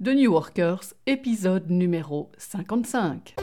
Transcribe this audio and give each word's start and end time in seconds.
The 0.00 0.10
New 0.10 0.30
Workers, 0.32 0.94
épisode 1.08 1.70
numéro 1.70 2.30
55. 2.38 3.34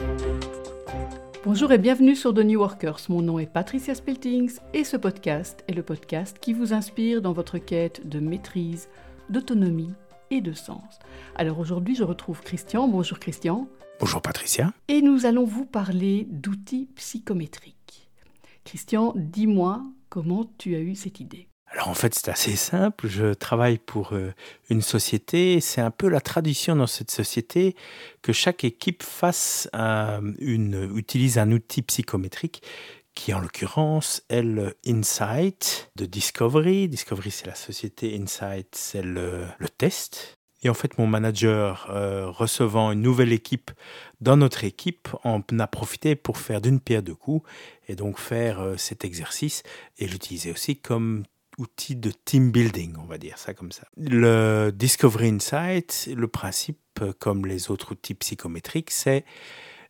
Bonjour 1.44 1.70
et 1.70 1.76
bienvenue 1.76 2.16
sur 2.16 2.32
The 2.32 2.38
New 2.38 2.58
Workers. 2.58 2.98
Mon 3.10 3.20
nom 3.20 3.38
est 3.38 3.44
Patricia 3.44 3.94
Speltings 3.94 4.58
et 4.72 4.82
ce 4.82 4.96
podcast 4.96 5.62
est 5.68 5.74
le 5.74 5.82
podcast 5.82 6.38
qui 6.40 6.54
vous 6.54 6.72
inspire 6.72 7.20
dans 7.20 7.34
votre 7.34 7.58
quête 7.58 8.08
de 8.08 8.20
maîtrise, 8.20 8.88
d'autonomie 9.28 9.92
et 10.30 10.40
de 10.40 10.54
sens. 10.54 10.98
Alors 11.34 11.58
aujourd'hui, 11.58 11.94
je 11.94 12.04
retrouve 12.04 12.40
Christian. 12.40 12.88
Bonjour 12.88 13.18
Christian. 13.18 13.68
Bonjour 14.00 14.22
Patricia. 14.22 14.72
Et 14.88 15.02
nous 15.02 15.26
allons 15.26 15.44
vous 15.44 15.66
parler 15.66 16.26
d'outils 16.30 16.88
psychométriques. 16.94 18.08
Christian, 18.64 19.12
dis-moi 19.14 19.82
comment 20.08 20.50
tu 20.56 20.74
as 20.74 20.80
eu 20.80 20.94
cette 20.94 21.20
idée. 21.20 21.48
Alors 21.76 21.88
en 21.88 21.94
fait, 21.94 22.14
c'est 22.14 22.30
assez 22.30 22.56
simple. 22.56 23.06
Je 23.06 23.34
travaille 23.34 23.76
pour 23.76 24.14
euh, 24.14 24.32
une 24.70 24.80
société. 24.80 25.60
C'est 25.60 25.82
un 25.82 25.90
peu 25.90 26.08
la 26.08 26.22
tradition 26.22 26.74
dans 26.74 26.86
cette 26.86 27.10
société 27.10 27.76
que 28.22 28.32
chaque 28.32 28.64
équipe 28.64 29.02
fasse 29.02 29.68
une, 29.74 30.90
utilise 30.96 31.36
un 31.36 31.52
outil 31.52 31.82
psychométrique 31.82 32.62
qui 33.14 33.34
en 33.34 33.40
l'occurrence 33.40 34.22
est 34.30 34.42
le 34.42 34.74
Insight 34.86 35.90
de 35.96 36.06
Discovery. 36.06 36.88
Discovery, 36.88 37.30
c'est 37.30 37.46
la 37.46 37.54
société, 37.54 38.18
Insight, 38.18 38.68
c'est 38.74 39.02
le, 39.02 39.46
test. 39.76 40.38
Et 40.62 40.70
en 40.70 40.74
fait, 40.74 40.96
mon 40.96 41.06
manager, 41.06 41.88
euh, 41.90 42.30
recevant 42.30 42.90
une 42.92 43.02
nouvelle 43.02 43.32
équipe 43.34 43.70
dans 44.22 44.38
notre 44.38 44.64
équipe, 44.64 45.08
en 45.24 45.42
a 45.58 45.66
profité 45.66 46.16
pour 46.16 46.38
faire 46.38 46.62
d'une 46.62 46.80
pierre 46.80 47.02
deux 47.02 47.14
coups 47.14 47.46
et 47.86 47.96
donc 47.96 48.18
faire 48.18 48.60
euh, 48.60 48.76
cet 48.78 49.04
exercice 49.04 49.62
et 49.98 50.06
l'utiliser 50.06 50.50
aussi 50.50 50.76
comme 50.76 51.24
outil 51.58 51.96
de 51.96 52.10
team 52.10 52.50
building, 52.50 52.94
on 52.98 53.06
va 53.06 53.18
dire 53.18 53.38
ça 53.38 53.54
comme 53.54 53.72
ça. 53.72 53.86
Le 53.96 54.70
Discovery 54.70 55.28
Insight, 55.28 56.10
le 56.14 56.28
principe, 56.28 56.78
comme 57.18 57.46
les 57.46 57.70
autres 57.70 57.92
outils 57.92 58.14
psychométriques, 58.14 58.90
c'est 58.90 59.24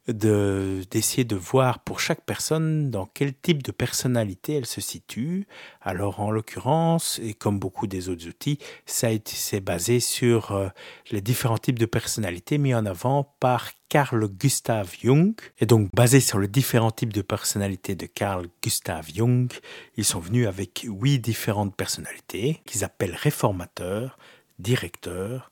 d'essayer 0.09 1.25
de, 1.25 1.36
voir 1.36 1.81
pour 1.81 2.00
chaque 2.00 2.22
personne 2.22 2.91
dans 2.91 3.06
quel 3.06 3.34
type 3.34 3.62
de 3.62 3.72
personnalité 3.72 4.55
elle 4.55 4.67
se 4.67 4.81
situe. 4.81 5.47
Alors 5.81 6.20
en 6.20 6.31
l'occurrence, 6.31 7.20
et 7.22 7.34
comme 7.34 7.58
beaucoup 7.58 7.86
des 7.86 8.08
autres 8.08 8.27
outils, 8.28 8.58
ça 8.84 9.08
c'est 9.25 9.61
basé 9.61 10.00
sur 10.00 10.53
euh, 10.53 10.69
les 11.11 11.20
différents 11.20 11.58
types 11.58 11.78
de 11.78 11.86
personnalités 11.86 12.58
mis 12.58 12.75
en 12.75 12.86
avant 12.86 13.34
par 13.41 13.70
Carl 13.89 14.28
Gustav 14.28 14.92
Jung. 15.03 15.34
Et 15.58 15.66
donc 15.66 15.91
basé 15.94 16.20
sur 16.20 16.38
les 16.38 16.48
différents 16.48 16.91
types 16.91 17.12
de 17.12 17.22
personnalités 17.22 17.94
de 17.94 18.06
Carl 18.06 18.47
Gustav 18.62 19.09
Jung, 19.12 19.48
ils 19.97 20.05
sont 20.05 20.20
venus 20.20 20.47
avec 20.47 20.86
huit 20.88 21.19
différentes 21.19 21.75
personnalités 21.75 22.61
qu'ils 22.66 22.84
appellent 22.84 23.16
réformateurs, 23.16 24.19
directeurs, 24.59 25.50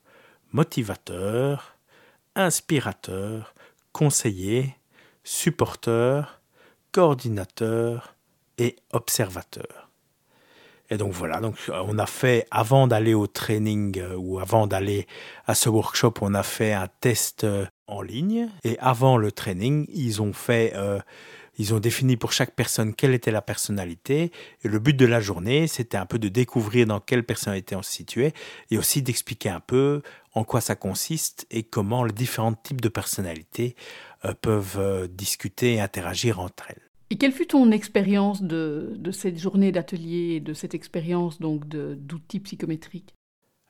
motivateurs, 0.51 1.75
inspirateurs, 2.35 3.54
conseiller, 3.95 4.75
supporteur, 5.23 6.41
coordinateur 6.91 8.17
et 8.57 8.75
observateur. 8.91 9.89
Et 10.89 10.97
donc 10.97 11.13
voilà, 11.13 11.39
donc 11.39 11.55
on 11.69 11.97
a 11.97 12.05
fait 12.05 12.45
avant 12.51 12.87
d'aller 12.87 13.13
au 13.13 13.25
training 13.25 13.97
euh, 13.99 14.17
ou 14.17 14.39
avant 14.39 14.67
d'aller 14.67 15.07
à 15.47 15.55
ce 15.55 15.69
workshop, 15.69 16.15
on 16.19 16.33
a 16.33 16.43
fait 16.43 16.73
un 16.73 16.89
test 16.99 17.45
euh, 17.45 17.65
en 17.87 18.01
ligne 18.01 18.49
et 18.65 18.77
avant 18.79 19.15
le 19.15 19.31
training, 19.31 19.85
ils 19.93 20.21
ont 20.21 20.33
fait 20.33 20.73
euh, 20.75 20.99
ils 21.57 21.73
ont 21.73 21.79
défini 21.79 22.17
pour 22.17 22.31
chaque 22.31 22.55
personne 22.55 22.93
quelle 22.93 23.13
était 23.13 23.31
la 23.31 23.41
personnalité. 23.41 24.31
Et 24.63 24.67
le 24.67 24.79
but 24.79 24.95
de 24.95 25.05
la 25.05 25.19
journée, 25.19 25.67
c'était 25.67 25.97
un 25.97 26.05
peu 26.05 26.19
de 26.19 26.27
découvrir 26.27 26.85
dans 26.85 26.99
quelle 26.99 27.23
personnalité 27.23 27.75
on 27.75 27.81
se 27.81 27.91
situait 27.91 28.33
et 28.71 28.77
aussi 28.77 29.01
d'expliquer 29.01 29.49
un 29.49 29.59
peu 29.59 30.01
en 30.33 30.43
quoi 30.43 30.61
ça 30.61 30.75
consiste 30.75 31.47
et 31.51 31.63
comment 31.63 32.03
les 32.03 32.13
différents 32.13 32.53
types 32.53 32.81
de 32.81 32.89
personnalités 32.89 33.75
euh, 34.25 34.33
peuvent 34.39 34.77
euh, 34.77 35.07
discuter 35.07 35.75
et 35.75 35.81
interagir 35.81 36.39
entre 36.39 36.65
elles. 36.69 36.81
Et 37.09 37.17
quelle 37.17 37.31
fut 37.31 37.47
ton 37.47 37.71
expérience 37.71 38.41
de, 38.41 38.93
de 38.97 39.11
cette 39.11 39.39
journée 39.39 39.71
d'atelier, 39.71 40.39
de 40.39 40.53
cette 40.53 40.73
expérience 40.73 41.39
donc 41.39 41.67
d'outils 41.67 42.39
psychométriques? 42.39 43.13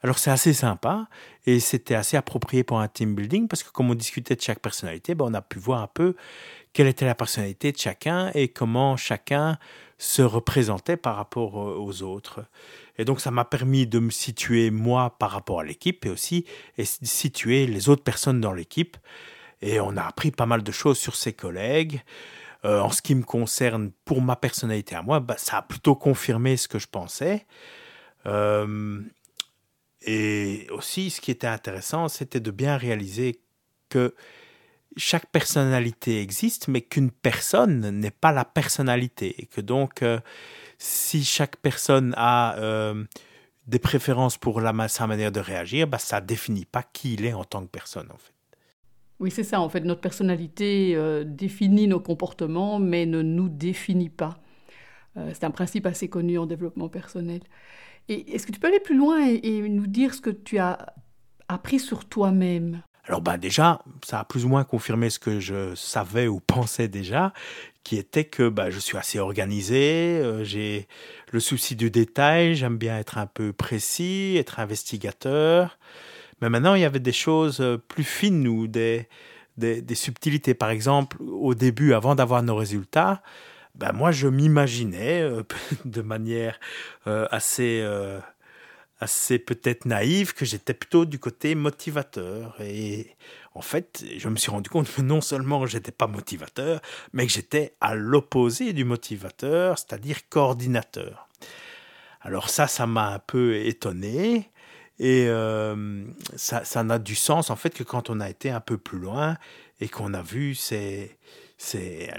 Alors 0.01 0.19
c'est 0.19 0.31
assez 0.31 0.53
sympa 0.53 1.07
et 1.45 1.59
c'était 1.59 1.95
assez 1.95 2.17
approprié 2.17 2.63
pour 2.63 2.79
un 2.79 2.87
team 2.87 3.15
building 3.15 3.47
parce 3.47 3.63
que 3.63 3.71
comme 3.71 3.89
on 3.89 3.95
discutait 3.95 4.35
de 4.35 4.41
chaque 4.41 4.59
personnalité, 4.59 5.15
ben 5.15 5.25
on 5.25 5.33
a 5.33 5.41
pu 5.41 5.57
voir 5.57 5.81
un 5.81 5.87
peu 5.87 6.15
quelle 6.73 6.87
était 6.87 7.05
la 7.05 7.15
personnalité 7.15 7.71
de 7.71 7.77
chacun 7.77 8.29
et 8.35 8.49
comment 8.49 8.97
chacun 8.97 9.57
se 9.97 10.21
représentait 10.21 10.97
par 10.97 11.15
rapport 11.15 11.55
aux 11.55 12.03
autres. 12.03 12.45
Et 12.97 13.05
donc 13.05 13.21
ça 13.21 13.31
m'a 13.31 13.45
permis 13.45 13.87
de 13.87 13.99
me 13.99 14.11
situer 14.11 14.69
moi 14.69 15.17
par 15.17 15.31
rapport 15.31 15.61
à 15.61 15.63
l'équipe 15.63 16.05
et 16.05 16.09
aussi 16.09 16.45
et 16.77 16.85
situer 16.85 17.65
les 17.65 17.89
autres 17.89 18.03
personnes 18.03 18.41
dans 18.41 18.53
l'équipe. 18.53 18.97
Et 19.61 19.79
on 19.79 19.95
a 19.97 20.03
appris 20.03 20.31
pas 20.31 20.45
mal 20.45 20.63
de 20.63 20.71
choses 20.71 20.97
sur 20.97 21.15
ses 21.15 21.33
collègues. 21.33 22.01
Euh, 22.65 22.79
en 22.79 22.91
ce 22.91 23.01
qui 23.01 23.15
me 23.15 23.23
concerne, 23.23 23.91
pour 24.05 24.21
ma 24.21 24.35
personnalité 24.35 24.95
à 24.95 25.01
moi, 25.01 25.19
bah, 25.19 25.35
ça 25.37 25.57
a 25.57 25.61
plutôt 25.61 25.95
confirmé 25.95 26.57
ce 26.57 26.67
que 26.67 26.79
je 26.79 26.87
pensais. 26.87 27.45
Euh, 28.25 29.01
et 30.05 30.67
aussi, 30.69 31.09
ce 31.09 31.19
qui 31.19 31.31
était 31.31 31.47
intéressant, 31.47 32.07
c'était 32.07 32.39
de 32.39 32.51
bien 32.51 32.77
réaliser 32.77 33.41
que 33.89 34.13
chaque 34.97 35.25
personnalité 35.31 36.21
existe, 36.21 36.67
mais 36.67 36.81
qu'une 36.81 37.11
personne 37.11 37.89
n'est 37.89 38.11
pas 38.11 38.31
la 38.31 38.45
personnalité. 38.45 39.35
Et 39.41 39.45
que 39.47 39.61
donc, 39.61 40.03
euh, 40.03 40.19
si 40.77 41.23
chaque 41.23 41.57
personne 41.57 42.13
a 42.17 42.57
euh, 42.59 43.03
des 43.67 43.79
préférences 43.79 44.37
pour 44.37 44.61
la, 44.61 44.87
sa 44.87 45.07
manière 45.07 45.31
de 45.31 45.39
réagir, 45.39 45.87
bah, 45.87 45.97
ça 45.97 46.21
ne 46.21 46.25
définit 46.25 46.65
pas 46.65 46.83
qui 46.83 47.15
il 47.15 47.25
est 47.25 47.33
en 47.33 47.43
tant 47.43 47.61
que 47.61 47.69
personne, 47.69 48.07
en 48.13 48.17
fait. 48.17 48.31
Oui, 49.19 49.31
c'est 49.31 49.43
ça. 49.43 49.59
En 49.59 49.69
fait, 49.69 49.81
notre 49.81 50.01
personnalité 50.01 50.93
euh, 50.95 51.23
définit 51.25 51.87
nos 51.87 51.99
comportements, 51.99 52.79
mais 52.79 53.05
ne 53.05 53.21
nous 53.21 53.49
définit 53.49 54.09
pas. 54.09 54.37
c'est 55.33 55.45
un 55.45 55.51
principe 55.51 55.85
assez 55.85 56.09
connu 56.09 56.37
en 56.37 56.45
développement 56.45 56.89
personnel. 56.89 57.39
Est-ce 58.07 58.45
que 58.45 58.51
tu 58.51 58.59
peux 58.59 58.67
aller 58.67 58.79
plus 58.79 58.97
loin 58.97 59.25
et 59.25 59.61
nous 59.67 59.87
dire 59.87 60.13
ce 60.13 60.21
que 60.21 60.29
tu 60.29 60.57
as 60.57 60.93
appris 61.47 61.79
sur 61.79 62.05
toi-même? 62.05 62.81
Alors 63.07 63.21
ben 63.21 63.37
déjà, 63.37 63.81
ça 64.03 64.21
a 64.21 64.23
plus 64.23 64.45
ou 64.45 64.49
moins 64.49 64.63
confirmé 64.63 65.09
ce 65.09 65.19
que 65.19 65.39
je 65.39 65.75
savais 65.75 66.27
ou 66.27 66.39
pensais 66.39 66.87
déjà, 66.87 67.33
qui 67.83 67.97
était 67.97 68.25
que 68.25 68.49
ben, 68.49 68.71
je 68.71 68.79
suis 68.79 68.97
assez 68.97 69.19
organisé, 69.19 70.19
euh, 70.19 70.43
j'ai 70.43 70.87
le 71.31 71.39
souci 71.39 71.75
du 71.75 71.91
détail, 71.91 72.55
j'aime 72.55 72.77
bien 72.77 72.97
être 72.97 73.19
un 73.19 73.27
peu 73.27 73.53
précis, 73.53 74.35
être 74.37 74.59
investigateur. 74.59 75.77
Mais 76.41 76.49
maintenant, 76.49 76.73
il 76.73 76.81
y 76.81 76.85
avait 76.85 76.99
des 76.99 77.13
choses 77.13 77.61
euh, 77.61 77.77
plus 77.77 78.03
fines 78.03 78.47
ou 78.47 78.67
des, 78.67 79.07
des, 79.57 79.95
subtilités. 79.95 80.55
Par 80.55 80.71
exemple, 80.71 81.17
au 81.21 81.53
début, 81.53 81.93
avant 81.93 82.15
d'avoir 82.15 82.41
nos 82.41 82.55
résultats, 82.55 83.21
ben 83.75 83.91
moi, 83.91 84.11
je 84.11 84.27
m'imaginais 84.27 85.21
euh, 85.21 85.43
de 85.85 86.01
manière 86.01 86.59
assez 87.05 87.83
assez 88.99 89.39
peut-être 89.39 89.85
naïve 89.85 90.33
que 90.33 90.45
j'étais 90.45 90.73
plutôt 90.73 91.05
du 91.05 91.19
côté 91.19 91.53
motivateur. 91.53 92.55
Et 92.61 93.15
en 93.53 93.61
fait, 93.61 94.03
je 94.17 94.29
me 94.29 94.37
suis 94.37 94.51
rendu 94.51 94.69
compte 94.69 94.91
que 94.91 95.01
non 95.01 95.21
seulement 95.21 95.65
j'étais 95.65 95.91
pas 95.91 96.07
motivateur, 96.07 96.81
mais 97.13 97.25
que 97.25 97.31
j'étais 97.31 97.75
à 97.81 97.95
l'opposé 97.95 98.73
du 98.73 98.85
motivateur, 98.85 99.77
c'est-à-dire 99.77 100.29
coordinateur. 100.29 101.27
Alors 102.21 102.49
ça, 102.49 102.67
ça 102.67 102.87
m'a 102.87 103.13
un 103.13 103.19
peu 103.19 103.55
étonné. 103.55 104.49
Et 104.97 105.25
euh, 105.27 106.05
ça, 106.37 106.63
ça 106.63 106.83
n'a 106.83 106.99
du 106.99 107.15
sens 107.15 107.49
en 107.49 107.57
fait 107.57 107.71
que 107.71 107.83
quand 107.83 108.09
on 108.09 108.21
a 108.21 108.29
été 108.29 108.49
un 108.49 108.61
peu 108.61 108.77
plus 108.77 108.97
loin 108.97 109.37
et 109.81 109.89
qu'on 109.89 110.13
a 110.13 110.21
vu 110.21 110.55
c'est, 110.55 111.17
c'est, 111.57 112.09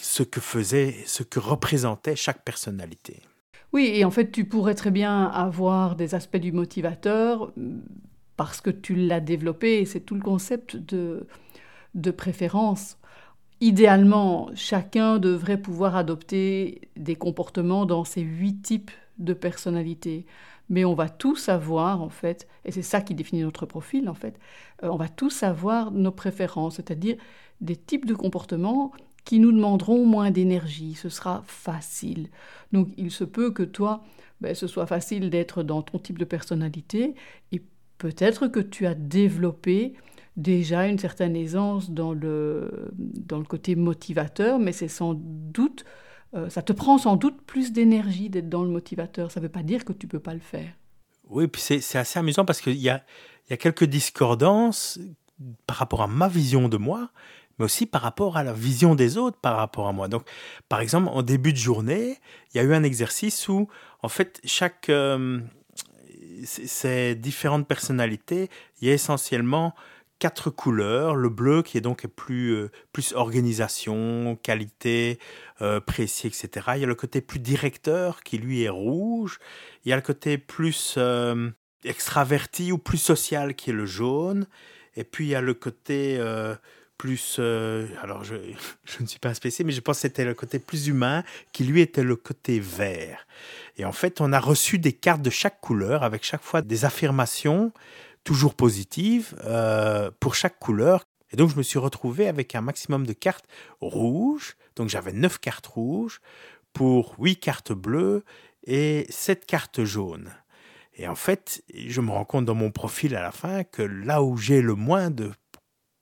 ce 0.00 0.22
que 0.22 0.40
faisait, 0.40 0.94
ce 1.06 1.22
que 1.22 1.38
représentait 1.40 2.16
chaque 2.16 2.44
personnalité. 2.44 3.22
Oui, 3.72 3.90
et 3.92 4.04
en 4.04 4.10
fait, 4.10 4.30
tu 4.30 4.44
pourrais 4.44 4.74
très 4.74 4.90
bien 4.90 5.26
avoir 5.26 5.94
des 5.96 6.14
aspects 6.14 6.38
du 6.38 6.52
motivateur 6.52 7.52
mm, 7.56 7.80
parce 8.36 8.60
que 8.60 8.70
tu 8.70 8.94
l'as 8.94 9.20
développé, 9.20 9.84
c'est 9.84 10.00
tout 10.00 10.14
le 10.14 10.20
concept 10.20 10.76
de, 10.76 11.26
de 11.94 12.10
préférence. 12.10 12.98
Idéalement, 13.60 14.50
chacun 14.54 15.18
devrait 15.18 15.60
pouvoir 15.60 15.96
adopter 15.96 16.88
des 16.96 17.16
comportements 17.16 17.84
dans 17.84 18.04
ces 18.04 18.20
huit 18.20 18.62
types 18.62 18.92
de 19.18 19.32
personnalités. 19.32 20.26
Mais 20.70 20.84
on 20.84 20.94
va 20.94 21.08
tous 21.08 21.48
avoir, 21.48 22.02
en 22.02 22.10
fait, 22.10 22.46
et 22.64 22.72
c'est 22.72 22.82
ça 22.82 23.00
qui 23.00 23.14
définit 23.14 23.42
notre 23.42 23.66
profil, 23.66 24.08
en 24.08 24.14
fait, 24.14 24.38
euh, 24.82 24.88
on 24.88 24.96
va 24.96 25.08
tous 25.08 25.42
avoir 25.42 25.90
nos 25.90 26.12
préférences, 26.12 26.76
c'est-à-dire 26.76 27.16
des 27.60 27.76
types 27.76 28.06
de 28.06 28.14
comportements 28.14 28.92
qui 29.24 29.40
nous 29.40 29.52
demanderont 29.52 30.06
moins 30.06 30.30
d'énergie. 30.30 30.94
Ce 30.94 31.08
sera 31.08 31.42
facile. 31.46 32.28
Donc 32.72 32.88
il 32.96 33.10
se 33.10 33.24
peut 33.24 33.50
que 33.50 33.62
toi, 33.62 34.02
ben, 34.40 34.54
ce 34.54 34.66
soit 34.66 34.86
facile 34.86 35.30
d'être 35.30 35.62
dans 35.62 35.82
ton 35.82 35.98
type 35.98 36.18
de 36.18 36.24
personnalité 36.24 37.14
et 37.52 37.62
peut-être 37.98 38.48
que 38.48 38.60
tu 38.60 38.86
as 38.86 38.94
développé 38.94 39.94
déjà 40.38 40.86
une 40.86 40.98
certaine 40.98 41.36
aisance 41.36 41.90
dans 41.90 42.14
le, 42.14 42.90
dans 42.96 43.38
le 43.38 43.44
côté 43.44 43.74
motivateur, 43.74 44.58
mais 44.58 44.72
c'est 44.72 44.88
sans 44.88 45.14
doute, 45.14 45.84
euh, 46.34 46.48
ça 46.48 46.62
te 46.62 46.72
prend 46.72 46.96
sans 46.96 47.16
doute 47.16 47.42
plus 47.42 47.72
d'énergie 47.72 48.30
d'être 48.30 48.48
dans 48.48 48.62
le 48.62 48.70
motivateur. 48.70 49.30
Ça 49.32 49.40
ne 49.40 49.46
veut 49.46 49.52
pas 49.52 49.64
dire 49.64 49.84
que 49.84 49.92
tu 49.92 50.06
ne 50.06 50.10
peux 50.10 50.20
pas 50.20 50.34
le 50.34 50.40
faire. 50.40 50.72
Oui, 51.28 51.46
c'est 51.56 51.98
assez 51.98 52.18
amusant 52.18 52.44
parce 52.44 52.60
qu'il 52.60 52.76
y 52.76 52.88
a, 52.88 53.04
y 53.50 53.52
a 53.52 53.56
quelques 53.56 53.84
discordances 53.84 54.98
par 55.66 55.76
rapport 55.76 56.02
à 56.02 56.06
ma 56.06 56.28
vision 56.28 56.68
de 56.68 56.76
moi, 56.76 57.10
mais 57.58 57.64
aussi 57.64 57.86
par 57.86 58.02
rapport 58.02 58.36
à 58.36 58.42
la 58.42 58.52
vision 58.52 58.94
des 58.94 59.16
autres 59.16 59.38
par 59.38 59.56
rapport 59.56 59.88
à 59.88 59.92
moi. 59.92 60.08
Donc, 60.08 60.22
par 60.68 60.80
exemple, 60.80 61.08
en 61.10 61.22
début 61.22 61.52
de 61.52 61.58
journée, 61.58 62.18
il 62.52 62.58
y 62.58 62.60
a 62.60 62.62
eu 62.62 62.74
un 62.74 62.82
exercice 62.82 63.48
où, 63.48 63.68
en 64.02 64.08
fait, 64.08 64.40
chaque... 64.44 64.88
Euh, 64.88 65.40
ces 66.44 67.14
différentes 67.16 67.66
personnalités, 67.66 68.48
il 68.80 68.88
y 68.88 68.90
a 68.90 68.94
essentiellement 68.94 69.74
quatre 70.18 70.50
couleurs. 70.50 71.14
Le 71.14 71.28
bleu 71.28 71.62
qui 71.62 71.78
est 71.78 71.80
donc 71.80 72.06
plus, 72.06 72.54
euh, 72.54 72.70
plus 72.92 73.12
organisation, 73.12 74.36
qualité, 74.42 75.18
euh, 75.62 75.80
précis, 75.80 76.26
etc. 76.26 76.66
Il 76.76 76.80
y 76.80 76.84
a 76.84 76.86
le 76.86 76.94
côté 76.94 77.20
plus 77.20 77.38
directeur 77.38 78.22
qui 78.22 78.38
lui 78.38 78.62
est 78.62 78.68
rouge. 78.68 79.38
Il 79.84 79.90
y 79.90 79.92
a 79.92 79.96
le 79.96 80.02
côté 80.02 80.38
plus 80.38 80.94
euh, 80.98 81.50
extraverti 81.84 82.72
ou 82.72 82.78
plus 82.78 82.98
social 82.98 83.54
qui 83.54 83.70
est 83.70 83.74
le 83.74 83.86
jaune. 83.86 84.46
Et 84.96 85.04
puis 85.04 85.26
il 85.26 85.30
y 85.30 85.34
a 85.34 85.40
le 85.40 85.54
côté 85.54 86.18
plus... 86.98 87.38
alors 87.38 88.24
je, 88.24 88.34
je, 88.84 89.02
ne 89.02 89.06
suis 89.06 89.18
pas 89.18 89.32
spécialiste, 89.32 89.66
mais 89.66 89.72
je 89.72 89.80
pense 89.80 89.96
que 89.96 90.02
c'était 90.02 90.24
le 90.24 90.34
côté 90.34 90.58
plus 90.58 90.88
humain 90.88 91.24
qui 91.52 91.64
lui 91.64 91.80
était 91.80 92.02
le 92.02 92.16
côté 92.16 92.60
vert. 92.60 93.26
Et 93.76 93.84
en 93.84 93.92
fait, 93.92 94.20
on 94.20 94.32
a 94.32 94.40
reçu 94.40 94.78
des 94.78 94.92
cartes 94.92 95.22
de 95.22 95.30
chaque 95.30 95.60
couleur 95.60 96.02
avec 96.02 96.24
chaque 96.24 96.42
fois 96.42 96.60
des 96.60 96.84
affirmations 96.84 97.72
toujours 98.24 98.54
positives 98.54 99.34
euh, 99.44 100.10
pour 100.20 100.34
chaque 100.34 100.58
couleur. 100.58 101.04
Et 101.30 101.36
donc, 101.36 101.50
je 101.50 101.56
me 101.56 101.62
suis 101.62 101.78
retrouvé 101.78 102.28
avec 102.28 102.54
un 102.54 102.60
maximum 102.60 103.06
de 103.06 103.12
cartes 103.12 103.46
rouges. 103.80 104.56
Donc, 104.76 104.88
j'avais 104.88 105.12
9 105.12 105.38
cartes 105.38 105.66
rouges 105.66 106.20
pour 106.72 107.14
8 107.18 107.36
cartes 107.36 107.72
bleues 107.72 108.24
et 108.66 109.06
7 109.08 109.46
cartes 109.46 109.84
jaunes. 109.84 110.30
Et 110.94 111.06
en 111.06 111.14
fait, 111.14 111.62
je 111.74 112.00
me 112.00 112.10
rends 112.10 112.24
compte 112.24 112.44
dans 112.44 112.54
mon 112.54 112.70
profil 112.70 113.14
à 113.14 113.22
la 113.22 113.30
fin 113.30 113.62
que 113.62 113.82
là 113.82 114.22
où 114.22 114.36
j'ai 114.36 114.60
le 114.60 114.74
moins 114.74 115.10
de 115.10 115.32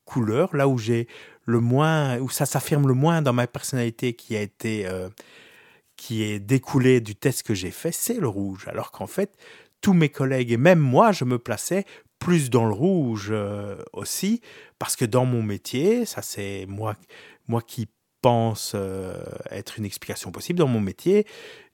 couleurs, 0.06 0.56
là 0.56 0.68
où 0.68 0.78
j'ai 0.78 1.06
le 1.44 1.60
moins, 1.60 2.18
où 2.18 2.30
ça 2.30 2.46
s'affirme 2.46 2.88
le 2.88 2.94
moins 2.94 3.20
dans 3.20 3.32
ma 3.32 3.46
personnalité 3.46 4.14
qui 4.14 4.36
a 4.36 4.40
été, 4.40 4.86
euh, 4.86 5.08
qui 5.96 6.22
est 6.22 6.40
découlé 6.40 7.00
du 7.00 7.14
test 7.14 7.42
que 7.42 7.54
j'ai 7.54 7.70
fait, 7.70 7.92
c'est 7.92 8.18
le 8.18 8.28
rouge. 8.28 8.66
Alors 8.68 8.90
qu'en 8.90 9.06
fait, 9.06 9.36
tous 9.80 9.92
mes 9.92 10.08
collègues 10.08 10.52
et 10.52 10.56
même 10.56 10.80
moi, 10.80 11.12
je 11.12 11.24
me 11.24 11.38
plaçais 11.38 11.84
plus 12.18 12.50
dans 12.50 12.64
le 12.64 12.72
rouge 12.72 13.28
euh, 13.30 13.76
aussi, 13.92 14.40
parce 14.78 14.96
que 14.96 15.04
dans 15.04 15.26
mon 15.26 15.42
métier, 15.42 16.06
ça 16.06 16.22
c'est 16.22 16.66
moi, 16.66 16.96
moi 17.46 17.60
qui 17.60 17.88
pense 18.22 18.72
euh, 18.74 19.22
être 19.50 19.78
une 19.78 19.84
explication 19.84 20.32
possible, 20.32 20.58
dans 20.58 20.66
mon 20.66 20.80
métier, 20.80 21.26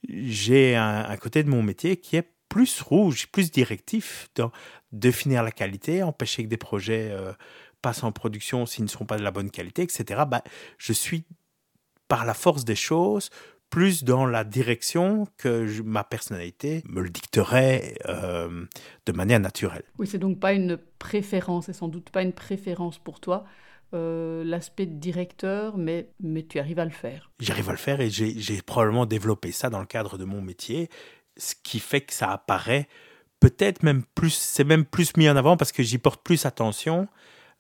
j'ai 0.09 0.75
un, 0.75 1.17
côté 1.17 1.43
de 1.43 1.49
mon 1.49 1.63
métier 1.63 1.97
qui 1.97 2.17
est 2.17 2.29
plus 2.49 2.83
rouge, 2.83 3.29
plus 3.29 3.51
directif 3.51 4.29
dans 4.35 4.51
définir 4.91 5.43
la 5.43 5.53
qualité, 5.53 6.03
empêcher 6.03 6.43
que 6.43 6.49
des 6.49 6.59
projets 6.59 7.17
passent 7.83 8.05
en 8.05 8.13
production 8.13 8.65
s'ils 8.67 8.85
ne 8.85 8.89
sont 8.89 9.05
pas 9.05 9.19
de 9.19 9.23
la 9.23 9.31
bonne 9.31 9.51
qualité, 9.51 9.83
etc. 9.83 10.23
Bah, 10.27 10.43
je 10.79 10.93
suis, 10.93 11.25
par 12.09 12.25
la 12.25 12.35
force 12.35 12.65
des 12.65 12.77
choses, 12.77 13.31
plus 13.69 14.05
dans 14.05 14.27
la 14.27 14.45
direction 14.45 15.27
que 15.39 15.81
ma 15.83 16.05
personnalité 16.05 16.83
me 16.89 17.01
le 17.01 17.09
dicterait 17.09 17.97
euh, 18.07 18.67
de 19.07 19.13
manière 19.13 19.41
naturelle. 19.41 19.85
Oui, 19.99 20.07
c'est 20.07 20.19
donc 20.19 20.39
pas 20.39 20.53
une 20.53 20.79
préférence, 20.99 21.69
et 21.69 21.73
sans 21.73 21.89
doute 21.89 22.11
pas 22.11 22.23
une 22.23 22.35
préférence 22.35 22.99
pour 22.99 23.19
toi, 23.19 23.45
euh, 23.95 24.45
l'aspect 24.45 24.87
directeur, 24.87 25.77
mais, 25.77 26.11
mais 26.21 26.43
tu 26.43 26.59
arrives 26.59 26.79
à 26.79 26.85
le 26.85 26.91
faire. 26.91 27.31
J'arrive 27.41 27.69
à 27.69 27.73
le 27.73 27.79
faire 27.79 28.01
et 28.01 28.11
j'ai 28.11 28.63
probablement 28.63 29.07
développé 29.07 29.53
ça 29.53 29.71
dans 29.71 29.81
le 29.81 29.87
cadre 29.87 30.19
de 30.19 30.25
mon 30.25 30.41
métier, 30.41 30.89
ce 31.37 31.55
qui 31.63 31.79
fait 31.79 32.03
que 32.03 32.13
ça 32.13 32.31
apparaît 32.31 32.89
peut-être 33.43 33.83
même 33.83 34.05
plus, 34.15 34.35
c'est 34.35 34.65
même 34.65 34.85
plus 34.85 35.17
mis 35.17 35.29
en 35.29 35.37
avant 35.37 35.57
parce 35.57 35.73
que 35.73 35.83
j'y 35.83 35.99
porte 35.99 36.23
plus 36.23 36.47
attention 36.47 37.09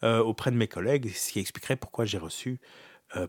auprès 0.02 0.50
de 0.50 0.56
mes 0.56 0.68
collègues, 0.68 1.12
ce 1.14 1.32
qui 1.32 1.38
expliquerait 1.40 1.76
pourquoi 1.76 2.04
j'ai 2.04 2.18
reçu 2.18 2.60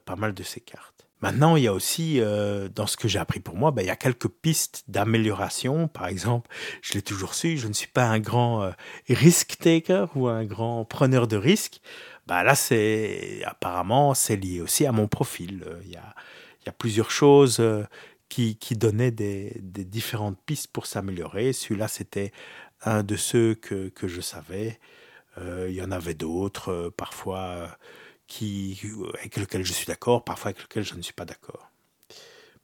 pas 0.06 0.16
mal 0.16 0.34
de 0.34 0.44
ces 0.44 0.60
cartes. 0.60 0.94
Maintenant, 1.24 1.56
il 1.56 1.64
y 1.64 1.68
a 1.70 1.74
aussi, 1.74 2.20
euh, 2.20 2.68
dans 2.68 2.86
ce 2.86 2.98
que 2.98 3.08
j'ai 3.08 3.18
appris 3.18 3.40
pour 3.40 3.56
moi, 3.56 3.72
ben, 3.72 3.82
il 3.82 3.86
y 3.86 3.90
a 3.90 3.96
quelques 3.96 4.28
pistes 4.28 4.84
d'amélioration. 4.90 5.88
Par 5.88 6.08
exemple, 6.08 6.50
je 6.82 6.96
l'ai 6.96 7.02
toujours 7.02 7.34
su, 7.34 7.58
je 7.58 7.70
ne 7.70 7.74
suis 7.74 7.88
pas 7.88 8.04
un 8.04 8.20
grand 8.20 8.64
euh, 8.64 8.72
risk 9.08 9.58
taker 9.58 10.08
ou 10.16 10.28
un 10.28 10.44
grand 10.44 10.84
preneur 10.84 11.30
de 11.30 11.38
risques. 11.38 11.80
Ben, 12.28 12.44
là, 12.44 12.56
c'est 12.56 13.42
apparemment, 13.46 14.14
c'est 14.14 14.36
lié 14.36 14.60
aussi 14.60 14.86
à 14.86 14.92
mon 14.92 15.08
profil. 15.08 15.64
Il 15.86 15.92
y 15.92 15.96
a, 15.96 16.72
plusieurs 16.74 17.10
choses 17.10 17.62
euh, 17.62 17.86
qui, 18.28 18.58
donnaient 18.72 19.12
des, 19.12 19.62
différentes 19.62 20.38
pistes 20.46 20.74
pour 20.74 20.88
s'améliorer. 20.88 21.54
Celui-là, 21.54 21.88
c'était 21.88 22.34
un 22.82 23.02
de 23.02 23.16
ceux 23.16 23.56
que 23.56 24.08
je 24.10 24.20
savais. 24.20 24.78
Il 25.38 25.74
y 25.74 25.82
en 25.82 25.92
avait 25.92 26.14
d'autres, 26.14 26.92
parfois 26.96 27.70
qui, 28.28 28.80
avec 29.20 29.38
lequel 29.38 29.64
je 29.64 29.74
suis 29.74 29.86
d'accord, 29.86 30.24
parfois 30.24 30.50
avec 30.50 30.64
lequel 30.64 30.84
je 30.84 30.96
ne 30.96 31.02
suis 31.02 31.14
pas 31.14 31.26
d'accord. 31.26 31.70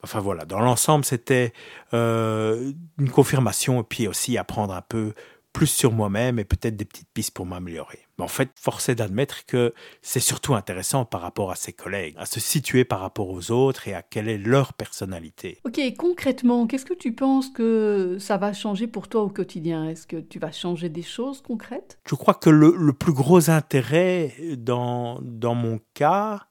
Enfin 0.01 0.19
voilà, 0.19 0.45
dans 0.45 0.59
l'ensemble, 0.59 1.03
c'était 1.03 1.53
euh, 1.93 2.71
une 2.97 3.09
confirmation 3.09 3.81
et 3.81 3.83
puis 3.83 4.07
aussi 4.07 4.37
apprendre 4.37 4.73
un 4.73 4.81
peu 4.81 5.13
plus 5.53 5.67
sur 5.67 5.91
moi-même 5.91 6.39
et 6.39 6.45
peut-être 6.45 6.75
des 6.75 6.85
petites 6.85 7.09
pistes 7.13 7.33
pour 7.33 7.45
m'améliorer. 7.45 7.99
Mais 8.17 8.23
en 8.23 8.27
fait, 8.27 8.51
force 8.55 8.89
est 8.89 8.95
d'admettre 8.95 9.45
que 9.45 9.73
c'est 10.01 10.19
surtout 10.19 10.53
intéressant 10.53 11.05
par 11.05 11.21
rapport 11.21 11.51
à 11.51 11.55
ses 11.55 11.73
collègues, 11.73 12.15
à 12.17 12.25
se 12.25 12.39
situer 12.39 12.85
par 12.85 12.99
rapport 12.99 13.29
aux 13.29 13.51
autres 13.51 13.87
et 13.87 13.93
à 13.93 14.01
quelle 14.01 14.29
est 14.29 14.37
leur 14.37 14.73
personnalité. 14.73 15.59
Ok, 15.65 15.79
concrètement, 15.97 16.67
qu'est-ce 16.67 16.85
que 16.85 16.93
tu 16.93 17.13
penses 17.13 17.49
que 17.49 18.17
ça 18.19 18.37
va 18.37 18.53
changer 18.53 18.87
pour 18.87 19.07
toi 19.07 19.23
au 19.23 19.29
quotidien? 19.29 19.89
Est-ce 19.89 20.05
que 20.05 20.17
tu 20.17 20.39
vas 20.39 20.51
changer 20.51 20.89
des 20.89 21.01
choses 21.01 21.41
concrètes? 21.41 21.99
Je 22.07 22.15
crois 22.15 22.35
que 22.35 22.49
le, 22.49 22.75
le, 22.77 22.93
plus 22.93 23.13
gros 23.13 23.49
intérêt 23.49 24.33
dans, 24.57 25.19
dans 25.21 25.55
mon 25.55 25.79
cas, 25.93 26.47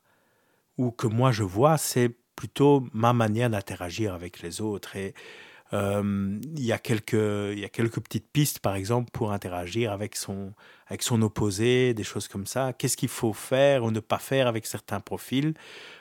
ou 0.76 0.90
que 0.90 1.06
moi 1.06 1.30
je 1.32 1.42
vois, 1.42 1.76
c'est 1.76 2.16
plutôt 2.34 2.84
ma 2.92 3.12
manière 3.12 3.50
d'interagir 3.50 4.14
avec 4.14 4.42
les 4.42 4.60
autres. 4.60 4.96
Et 4.96 5.14
euh, 5.72 6.38
il, 6.56 6.64
y 6.64 6.72
a 6.72 6.78
quelques, 6.78 7.12
il 7.12 7.58
y 7.58 7.64
a 7.64 7.68
quelques 7.68 8.00
petites 8.00 8.30
pistes, 8.30 8.60
par 8.60 8.74
exemple, 8.74 9.10
pour 9.12 9.32
interagir 9.32 9.92
avec 9.92 10.16
son, 10.16 10.52
avec 10.86 11.02
son 11.02 11.20
opposé, 11.22 11.94
des 11.94 12.04
choses 12.04 12.28
comme 12.28 12.46
ça. 12.46 12.72
Qu'est-ce 12.72 12.96
qu'il 12.96 13.08
faut 13.08 13.32
faire 13.32 13.84
ou 13.84 13.90
ne 13.90 14.00
pas 14.00 14.18
faire 14.18 14.46
avec 14.46 14.66
certains 14.66 15.00
profils? 15.00 15.54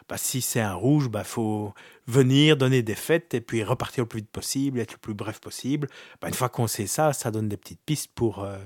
Bah, 0.08 0.18
Si 0.18 0.42
c'est 0.42 0.62
un 0.62 0.74
rouge, 0.74 1.06
il 1.06 1.12
bah, 1.12 1.24
faut 1.24 1.74
venir, 2.08 2.56
donner 2.56 2.82
des 2.82 2.96
fêtes 2.96 3.34
et 3.34 3.42
puis 3.42 3.64
repartir 3.64 4.06
le 4.06 4.08
plus 4.08 4.20
vite 4.20 4.32
possible, 4.32 4.80
être 4.80 4.94
le 4.94 5.00
plus 5.00 5.14
bref 5.14 5.40
possible. 5.40 5.90
Bah, 6.22 6.30
une 6.30 6.34
fois 6.34 6.50
qu'on 6.50 6.68
sait 6.68 6.88
ça, 6.88 7.12
ça 7.12 7.32
donne 7.32 7.50
des 7.50 7.58
petites 7.58 7.82
pistes 7.86 8.12
pour... 8.16 8.44
Euh, 8.44 8.58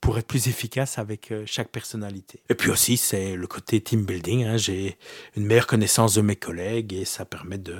pour 0.00 0.18
être 0.18 0.26
plus 0.26 0.48
efficace 0.48 0.98
avec 0.98 1.32
euh, 1.32 1.44
chaque 1.46 1.70
personnalité. 1.70 2.42
Et 2.50 2.54
puis 2.54 2.70
aussi, 2.70 2.98
c'est 2.98 3.36
le 3.36 3.46
côté 3.46 3.80
team 3.80 4.04
building. 4.04 4.44
Hein. 4.44 4.58
J'ai 4.58 4.98
une 5.34 5.46
meilleure 5.46 5.66
connaissance 5.66 6.12
de 6.12 6.20
mes 6.20 6.36
collègues 6.36 6.92
et 6.92 7.06
ça 7.06 7.24
permet 7.24 7.56
de, 7.56 7.78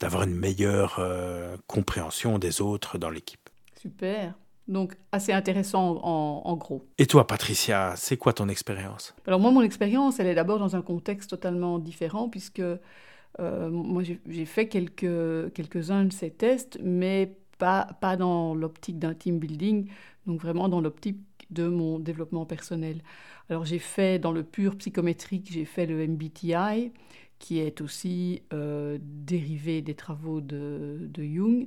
d'avoir 0.00 0.22
une 0.24 0.34
meilleure 0.34 0.96
euh, 0.98 1.56
compréhension 1.66 2.38
des 2.38 2.60
autres 2.60 2.98
dans 2.98 3.10
l'équipe. 3.10 3.48
Super. 3.80 4.34
Donc 4.66 4.96
assez 5.10 5.32
intéressant 5.32 6.00
en, 6.02 6.56
gros. 6.56 6.86
Et 6.98 7.06
toi, 7.06 7.26
Patricia, 7.26 7.94
c'est 7.96 8.16
quoi 8.16 8.32
ton 8.32 8.48
expérience? 8.48 9.14
Alors 9.26 9.40
moi, 9.40 9.50
mon 9.50 9.62
expérience, 9.62 10.20
elle 10.20 10.28
est 10.28 10.34
d'abord 10.34 10.60
dans 10.60 10.76
un 10.76 10.82
contexte 10.82 11.30
totalement 11.30 11.80
différent 11.80 12.28
puisque 12.28 12.60
euh, 12.60 13.68
moi, 13.68 14.02
j'ai 14.04 14.44
fait 14.44 14.68
quelques, 14.68 15.52
quelques-uns 15.54 16.04
de 16.04 16.12
ces 16.12 16.30
tests, 16.30 16.78
mais 16.82 17.36
pas, 17.58 17.88
pas 18.00 18.16
dans 18.16 18.54
l'optique 18.54 18.98
d'un 18.98 19.14
team 19.14 19.38
building, 19.38 19.88
donc 20.26 20.40
vraiment 20.40 20.68
dans 20.68 20.80
l'optique 20.80 21.20
de 21.50 21.66
mon 21.66 21.98
développement 21.98 22.46
personnel. 22.46 23.02
Alors 23.48 23.64
j'ai 23.64 23.80
fait 23.80 24.20
dans 24.20 24.30
le 24.30 24.44
pur 24.44 24.76
psychométrique, 24.76 25.50
j'ai 25.50 25.64
fait 25.64 25.86
le 25.86 26.06
MBTI, 26.06 26.92
qui 27.40 27.58
est 27.58 27.80
aussi 27.80 28.42
euh, 28.52 28.98
dérivé 29.02 29.82
des 29.82 29.94
travaux 29.94 30.40
de, 30.40 31.10
Jung. 31.18 31.66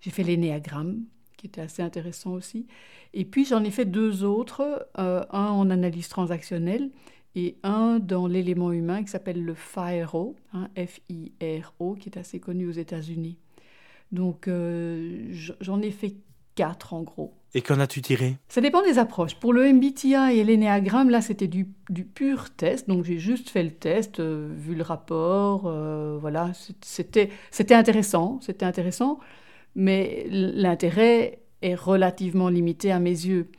J'ai 0.00 0.10
fait 0.10 0.24
l'énéagramme, 0.24 1.04
qui 1.38 1.46
était 1.46 1.62
assez 1.62 1.80
intéressant 1.80 2.32
aussi. 2.32 2.66
Et 3.14 3.24
puis 3.24 3.46
j'en 3.46 3.64
ai 3.64 3.70
fait 3.70 3.86
deux 3.86 4.24
autres, 4.24 4.86
euh, 4.98 5.24
un 5.30 5.46
en 5.46 5.70
analyse 5.70 6.08
transactionnelle 6.08 6.90
et 7.34 7.56
un 7.62 7.98
dans 7.98 8.26
l'élément 8.26 8.72
humain 8.72 9.02
qui 9.02 9.10
s'appelle 9.10 9.42
le 9.42 9.54
FIRO, 9.54 10.36
hein, 10.52 10.68
F-I-R-O, 10.76 11.94
qui 11.94 12.08
est 12.10 12.18
assez 12.18 12.40
connu 12.40 12.66
aux 12.66 12.72
États-Unis. 12.72 13.38
Donc 14.10 14.48
euh, 14.48 15.32
j'en 15.60 15.80
ai 15.80 15.92
fait 15.92 16.16
quatre 16.56 16.92
en 16.92 17.02
gros. 17.02 17.32
Et 17.54 17.60
qu'en 17.60 17.80
as-tu 17.80 18.00
tiré? 18.00 18.36
Ça 18.48 18.60
dépend 18.62 18.82
des 18.82 18.98
approches. 18.98 19.34
Pour 19.34 19.52
le 19.52 19.70
MBTI 19.70 20.38
et 20.38 20.44
l'énéagramme, 20.44 21.10
là, 21.10 21.20
c'était 21.20 21.48
du, 21.48 21.66
pur 22.14 22.50
test. 22.50 22.88
Donc, 22.88 23.04
j'ai 23.04 23.18
juste 23.18 23.50
fait 23.50 23.62
le 23.62 23.70
test, 23.70 24.20
euh, 24.20 24.48
vu 24.56 24.74
le 24.74 24.82
rapport. 24.82 25.64
Euh, 25.66 26.16
voilà, 26.18 26.52
c'était 26.80 27.28
intéressant. 27.70 28.38
C'était 28.40 28.64
intéressant. 28.64 29.20
Mais 29.74 30.26
l'intérêt 30.30 31.40
est 31.60 31.74
relativement 31.74 32.48
limité 32.48 32.90
à 32.90 32.98
mes 32.98 33.10
yeux. 33.10 33.50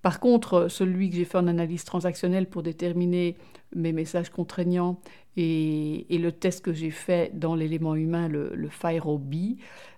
Par 0.00 0.18
contre, 0.18 0.68
celui 0.68 1.10
que 1.10 1.16
j'ai 1.16 1.24
fait 1.24 1.38
en 1.38 1.46
analyse 1.46 1.84
transactionnelle 1.84 2.46
pour 2.46 2.62
déterminer 2.62 3.36
mes 3.74 3.92
messages 3.92 4.30
contraignants 4.30 4.98
et, 5.36 6.06
le 6.10 6.30
test 6.32 6.64
que 6.64 6.72
j'ai 6.72 6.90
fait 6.90 7.38
dans 7.38 7.54
l'élément 7.54 7.94
humain, 7.94 8.28
le, 8.28 8.50
le 8.54 8.68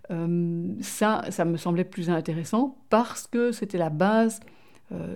ça, 0.08 1.25
ça 1.30 1.44
me 1.44 1.56
semblait 1.56 1.84
plus 1.84 2.11
intéressant 2.11 2.76
parce 2.90 3.26
que 3.26 3.52
c'était 3.52 3.78
la 3.78 3.90
base 3.90 4.40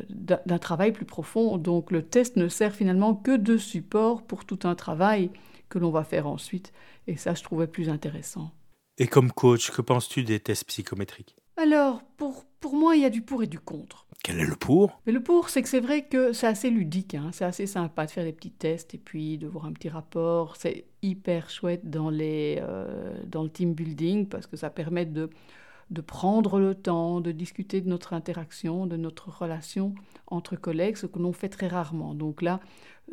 d'un 0.08 0.58
travail 0.58 0.92
plus 0.92 1.04
profond. 1.04 1.58
Donc 1.58 1.90
le 1.90 2.02
test 2.02 2.36
ne 2.36 2.48
sert 2.48 2.74
finalement 2.74 3.14
que 3.14 3.36
de 3.36 3.56
support 3.58 4.22
pour 4.22 4.44
tout 4.44 4.60
un 4.64 4.74
travail 4.74 5.30
que 5.68 5.78
l'on 5.78 5.90
va 5.90 6.04
faire 6.04 6.26
ensuite. 6.26 6.72
Et 7.06 7.16
ça, 7.16 7.34
je 7.34 7.42
trouvais 7.42 7.66
plus 7.66 7.88
intéressant. 7.88 8.50
Et 8.96 9.06
comme 9.06 9.30
coach, 9.30 9.70
que 9.70 9.82
penses-tu 9.82 10.24
des 10.24 10.40
tests 10.40 10.64
psychométriques? 10.64 11.36
Alors, 11.60 12.04
pour, 12.16 12.44
pour 12.60 12.76
moi, 12.76 12.94
il 12.94 13.02
y 13.02 13.04
a 13.04 13.10
du 13.10 13.20
pour 13.20 13.42
et 13.42 13.48
du 13.48 13.58
contre. 13.58 14.06
Quel 14.22 14.38
est 14.38 14.46
le 14.46 14.54
pour? 14.54 15.00
Mais 15.06 15.12
Le 15.12 15.20
pour, 15.20 15.48
c'est 15.48 15.60
que 15.60 15.68
c'est 15.68 15.80
vrai 15.80 16.06
que 16.06 16.32
c'est 16.32 16.46
assez 16.46 16.70
ludique, 16.70 17.14
hein. 17.16 17.30
c'est 17.32 17.44
assez 17.44 17.66
sympa 17.66 18.06
de 18.06 18.12
faire 18.12 18.22
des 18.22 18.32
petits 18.32 18.52
tests 18.52 18.94
et 18.94 18.98
puis 18.98 19.38
de 19.38 19.48
voir 19.48 19.66
un 19.66 19.72
petit 19.72 19.88
rapport. 19.88 20.54
C'est 20.54 20.84
hyper 21.02 21.50
chouette 21.50 21.90
dans, 21.90 22.10
les, 22.10 22.60
euh, 22.62 23.12
dans 23.26 23.42
le 23.42 23.50
team 23.50 23.74
building 23.74 24.28
parce 24.28 24.46
que 24.46 24.56
ça 24.56 24.70
permet 24.70 25.04
de, 25.04 25.30
de 25.90 26.00
prendre 26.00 26.60
le 26.60 26.76
temps, 26.76 27.20
de 27.20 27.32
discuter 27.32 27.80
de 27.80 27.88
notre 27.88 28.12
interaction, 28.12 28.86
de 28.86 28.96
notre 28.96 29.28
relation 29.28 29.96
entre 30.28 30.54
collègues, 30.54 30.96
ce 30.96 31.06
que 31.06 31.18
l'on 31.18 31.32
fait 31.32 31.48
très 31.48 31.66
rarement. 31.66 32.14
Donc 32.14 32.40
là, 32.40 32.60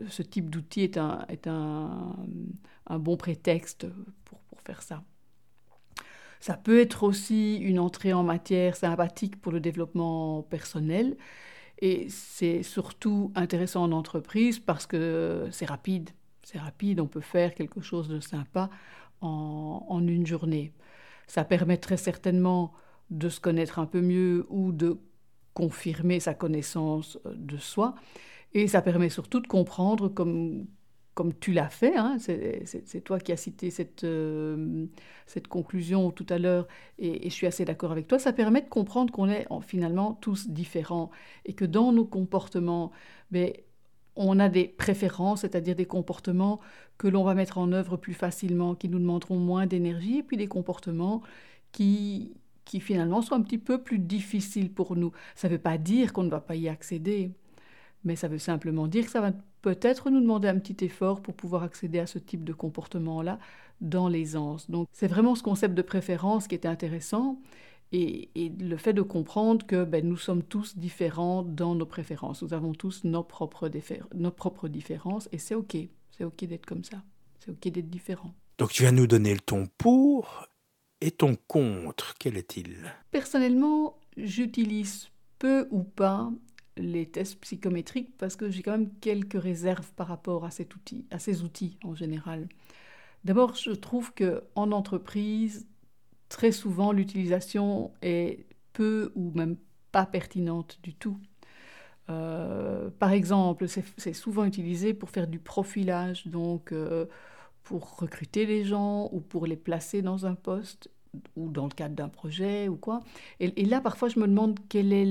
ce 0.08 0.22
type 0.22 0.52
d'outil 0.52 0.82
est, 0.82 0.98
un, 0.98 1.25
est 1.30 1.48
un, 1.48 2.16
un 2.86 3.00
bon 3.00 3.18
prétexte 3.18 3.88
pour, 4.25 4.40
pour 4.42 4.62
faire 4.62 4.84
ça. 4.84 5.04
Ça 6.46 6.58
peut 6.58 6.80
être 6.80 7.02
aussi 7.02 7.56
une 7.56 7.80
entrée 7.80 8.14
en 8.14 8.22
matière 8.22 8.75
sympathique 8.75 9.42
pour 9.42 9.52
le 9.52 9.60
développement 9.60 10.44
personnel. 10.44 11.18
Et 11.80 12.06
c'est 12.10 12.62
surtout 12.62 13.32
intéressant 13.34 13.82
en 13.82 13.92
entreprise 13.92 14.60
parce 14.60 14.86
que 14.86 15.48
c'est 15.50 15.66
rapide. 15.66 16.12
C'est 16.44 16.60
rapide, 16.60 17.00
on 17.00 17.08
peut 17.08 17.20
faire 17.20 17.56
quelque 17.56 17.82
chose 17.82 18.08
de 18.08 18.20
sympa 18.20 18.70
en, 19.22 20.06
une 20.08 20.28
journée. 20.28 20.72
Ça 21.25 21.44
permettrait 21.46 21.98
certainement 21.98 22.74
de 23.10 23.28
se 23.28 23.40
connaître 23.40 23.80
un 23.80 23.88
peu 23.88 24.02
mieux 24.02 24.46
ou 24.50 24.72
de 24.72 25.00
confirmer 25.56 26.20
sa 26.20 26.36
connaissance 26.36 27.18
de 27.25 27.58
soi. 27.58 27.96
Et 28.54 28.68
ça 28.68 28.84
permet 28.84 29.10
surtout 29.10 29.40
de 29.40 29.48
comprendre, 29.48 30.10
comme, 30.10 30.68
comme 31.15 31.34
tu 31.34 31.53
l'as 31.53 31.69
fait, 31.69 31.95
hein, 31.95 32.17
c'est 32.19 33.01
toi 33.03 33.19
qui 33.19 33.31
as 33.31 33.38
cité 33.38 33.72
cette, 33.72 34.03
euh, 34.03 34.86
conclusion 35.50 36.12
tout 36.12 36.25
à 36.29 36.38
l'heure, 36.38 36.67
et, 37.00 37.29
je 37.29 37.34
suis 37.34 37.48
assez 37.48 37.63
d'accord 37.63 37.91
avec 37.93 38.07
toi, 38.07 38.19
ça 38.19 38.34
permet 38.34 38.62
de 38.62 38.67
comprendre 38.67 39.13
qu'on 39.13 39.29
est 39.29 39.48
finalement 39.62 40.13
tous 40.15 40.50
différents 40.50 41.10
et 41.45 41.53
que 41.53 41.63
dans 41.65 41.93
nos 41.93 42.05
comportements, 42.05 42.91
ben, 43.31 43.53
on 44.17 44.39
a 44.39 44.50
des 44.50 44.65
préférences, 44.67 45.41
c'est-à-dire 45.41 45.75
des 45.75 45.86
comportements 45.86 46.60
que 46.98 47.07
l'on 47.07 47.24
va 47.24 47.34
mettre 47.34 47.57
en 47.57 47.72
œuvre 47.72 47.98
plus 47.98 48.13
facilement, 48.13 48.75
qui 48.75 48.89
nous 48.89 49.00
demanderont 49.00 49.38
moins 49.38 49.67
d'énergie, 49.67 50.17
et 50.19 50.24
puis 50.24 50.38
des 50.38 50.48
comportements 50.48 51.22
qui, 51.72 52.34
qui 52.65 52.81
finalement 52.81 53.22
sont 53.22 53.36
un 53.36 53.41
petit 53.41 53.57
peu 53.57 53.81
plus 53.81 54.00
difficiles 54.00 54.72
pour 54.72 54.95
nous. 54.98 55.12
Ça 55.36 55.48
ne 55.48 55.53
veut 55.53 55.60
pas 55.60 55.77
dire 55.77 56.12
qu'on 56.12 56.24
ne 56.24 56.29
va 56.29 56.41
pas 56.41 56.55
y 56.55 56.67
accéder, 56.67 57.31
mais 58.05 58.15
ça 58.15 58.27
veut 58.27 58.38
simplement 58.38 58.88
dire 58.88 59.05
que 59.05 59.12
ça 59.12 59.21
va 59.21 59.31
peut-être 59.62 60.09
nous 60.09 60.21
demander 60.21 60.47
un 60.47 60.59
petit 60.59 60.85
effort 60.85 61.21
pour 61.21 61.33
pouvoir 61.33 61.63
accéder 61.63 62.00
à 62.00 62.07
ce 62.07 62.19
type 62.19 62.43
de 62.43 62.53
comportement-là 62.53 63.39
dans 63.81 64.07
l'aisance. 64.07 64.69
Donc 64.69 64.88
c'est 64.93 65.07
vraiment 65.07 65.35
ce 65.35 65.43
concept 65.43 65.74
de 65.74 65.81
préférence 65.81 66.47
qui 66.47 66.55
est 66.55 66.65
intéressant 66.65 67.41
et, 67.91 68.29
le 68.35 68.77
fait 68.77 68.93
de 68.93 69.01
comprendre 69.01 69.65
que 69.65 69.83
ben, 69.83 70.07
nous 70.07 70.17
sommes 70.17 70.43
tous 70.43 70.77
différents 70.77 71.43
dans 71.43 71.75
nos 71.75 71.85
préférences. 71.85 72.41
Nous 72.41 72.53
avons 72.53 72.74
tous 72.74 73.03
nos 73.03 73.24
propres, 73.24 73.69
nos 74.13 74.31
propres 74.31 74.67
différences 74.67 75.29
et 75.31 75.38
c'est 75.38 75.55
OK. 75.55 75.77
C'est 76.12 76.24
OK 76.24 76.45
d'être 76.45 76.65
comme 76.65 76.83
ça. 76.83 77.03
C'est 77.39 77.51
OK 77.51 77.67
d'être 77.67 77.89
différent. 77.89 78.33
Donc 78.57 78.71
tu 78.71 78.83
viens 78.83 78.91
nous 78.91 79.07
donner 79.07 79.33
le 79.33 79.39
ton 79.39 79.67
pour 79.77 80.47
et 81.01 81.12
ton 81.12 81.35
contre. 81.47 82.15
Quel 82.19 82.38
est-il? 82.38 82.77
Personnellement, 83.12 83.97
j'utilise 84.17 85.09
peu 85.39 85.67
ou 85.71 85.83
pas 85.83 86.31
les 86.77 87.05
tests 87.05 87.39
psychométriques 87.39 88.15
parce 88.17 88.36
que 88.36 88.50
j'ai 88.50 88.62
quand 88.62 88.72
même 88.72 88.91
quelques 89.00 89.41
réserves 89.41 89.91
par 89.94 90.08
rapport 90.08 90.46
à, 90.46 90.51
cet 90.51 90.75
outil, 90.75 91.05
à 91.12 91.20
ces 91.20 91.44
outils 91.44 91.77
en 91.84 91.96
général. 91.96 92.48
D'abord, 93.24 93.55
je 93.55 93.72
trouve 93.72 94.13
que 94.13 94.44
en 94.55 94.72
entreprise, 94.72 95.67
très 96.29 96.51
souvent, 96.51 96.91
l'utilisation 96.91 97.91
est 98.01 98.46
peu 98.74 99.12
ou 99.15 99.32
même 99.32 99.58
pas 99.91 100.05
pertinente 100.05 100.79
du 100.84 100.94
tout. 100.94 101.20
Euh, 102.10 102.89
par 103.00 103.12
exemple, 103.12 103.65
c'est 103.67 104.13
souvent 104.13 104.46
utilisé 104.46 104.94
pour 104.94 105.10
faire 105.10 105.27
du 105.27 105.39
profilage, 105.39 106.27
donc 106.27 106.72
euh, 106.72 107.05
pour 107.63 107.98
recruter 107.98 108.46
les 108.46 108.63
gens 108.63 109.10
ou 109.12 109.22
pour 109.22 109.48
les 109.48 109.55
placer 109.55 110.01
dans 110.01 110.25
un 110.25 110.36
poste 110.36 110.89
ou 111.36 111.50
dans 111.50 111.65
le 111.65 111.72
cadre 111.72 111.95
d'un 111.95 112.10
projet 112.10 112.67
ou 112.67 112.75
quoi. 112.75 113.01
Et, 113.39 113.65
là, 113.65 113.81
parfois, 113.81 114.10
je 114.10 114.19
me 114.19 114.27
demande 114.27 114.60
quelle 114.69 114.93
est, 114.93 115.05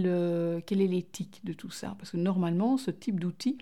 l'éthique 0.70 1.40
de 1.44 1.52
tout 1.52 1.70
ça. 1.70 1.94
Parce 1.98 2.10
que 2.10 2.16
normalement, 2.16 2.76
ce 2.76 2.90
type 2.90 3.20
d'outil 3.20 3.58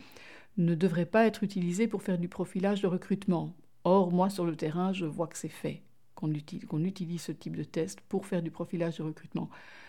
ne 0.57 0.75
devrait 0.75 1.07
pas 1.07 1.27
être 1.27 1.43
utilisé 1.43 1.89
pour 1.89 2.03
faire 2.03 2.19
du 2.19 2.29
profilage 2.29 2.83
de 2.83 2.87
recrutement. 2.87 3.55
Or, 3.85 4.13
moi, 4.13 4.31
sur 4.31 4.45
le 4.45 4.57
terrain, 4.57 4.93
je 4.93 5.07
vois 5.07 5.27
que 5.27 5.39
c'est 5.39 5.49
fait, 5.49 5.83
qu'on 6.15 6.33
utilise, 6.33 6.67
qu'on 6.67 6.85
utilise 6.85 7.23
ce 7.23 7.33
type 7.33 7.57
de 7.57 7.65
test 7.65 8.01
pour 8.03 8.27
faire 8.27 8.43
du 8.43 8.51
profilage 8.51 8.99
de 8.99 9.03
recrutement. 9.03 9.49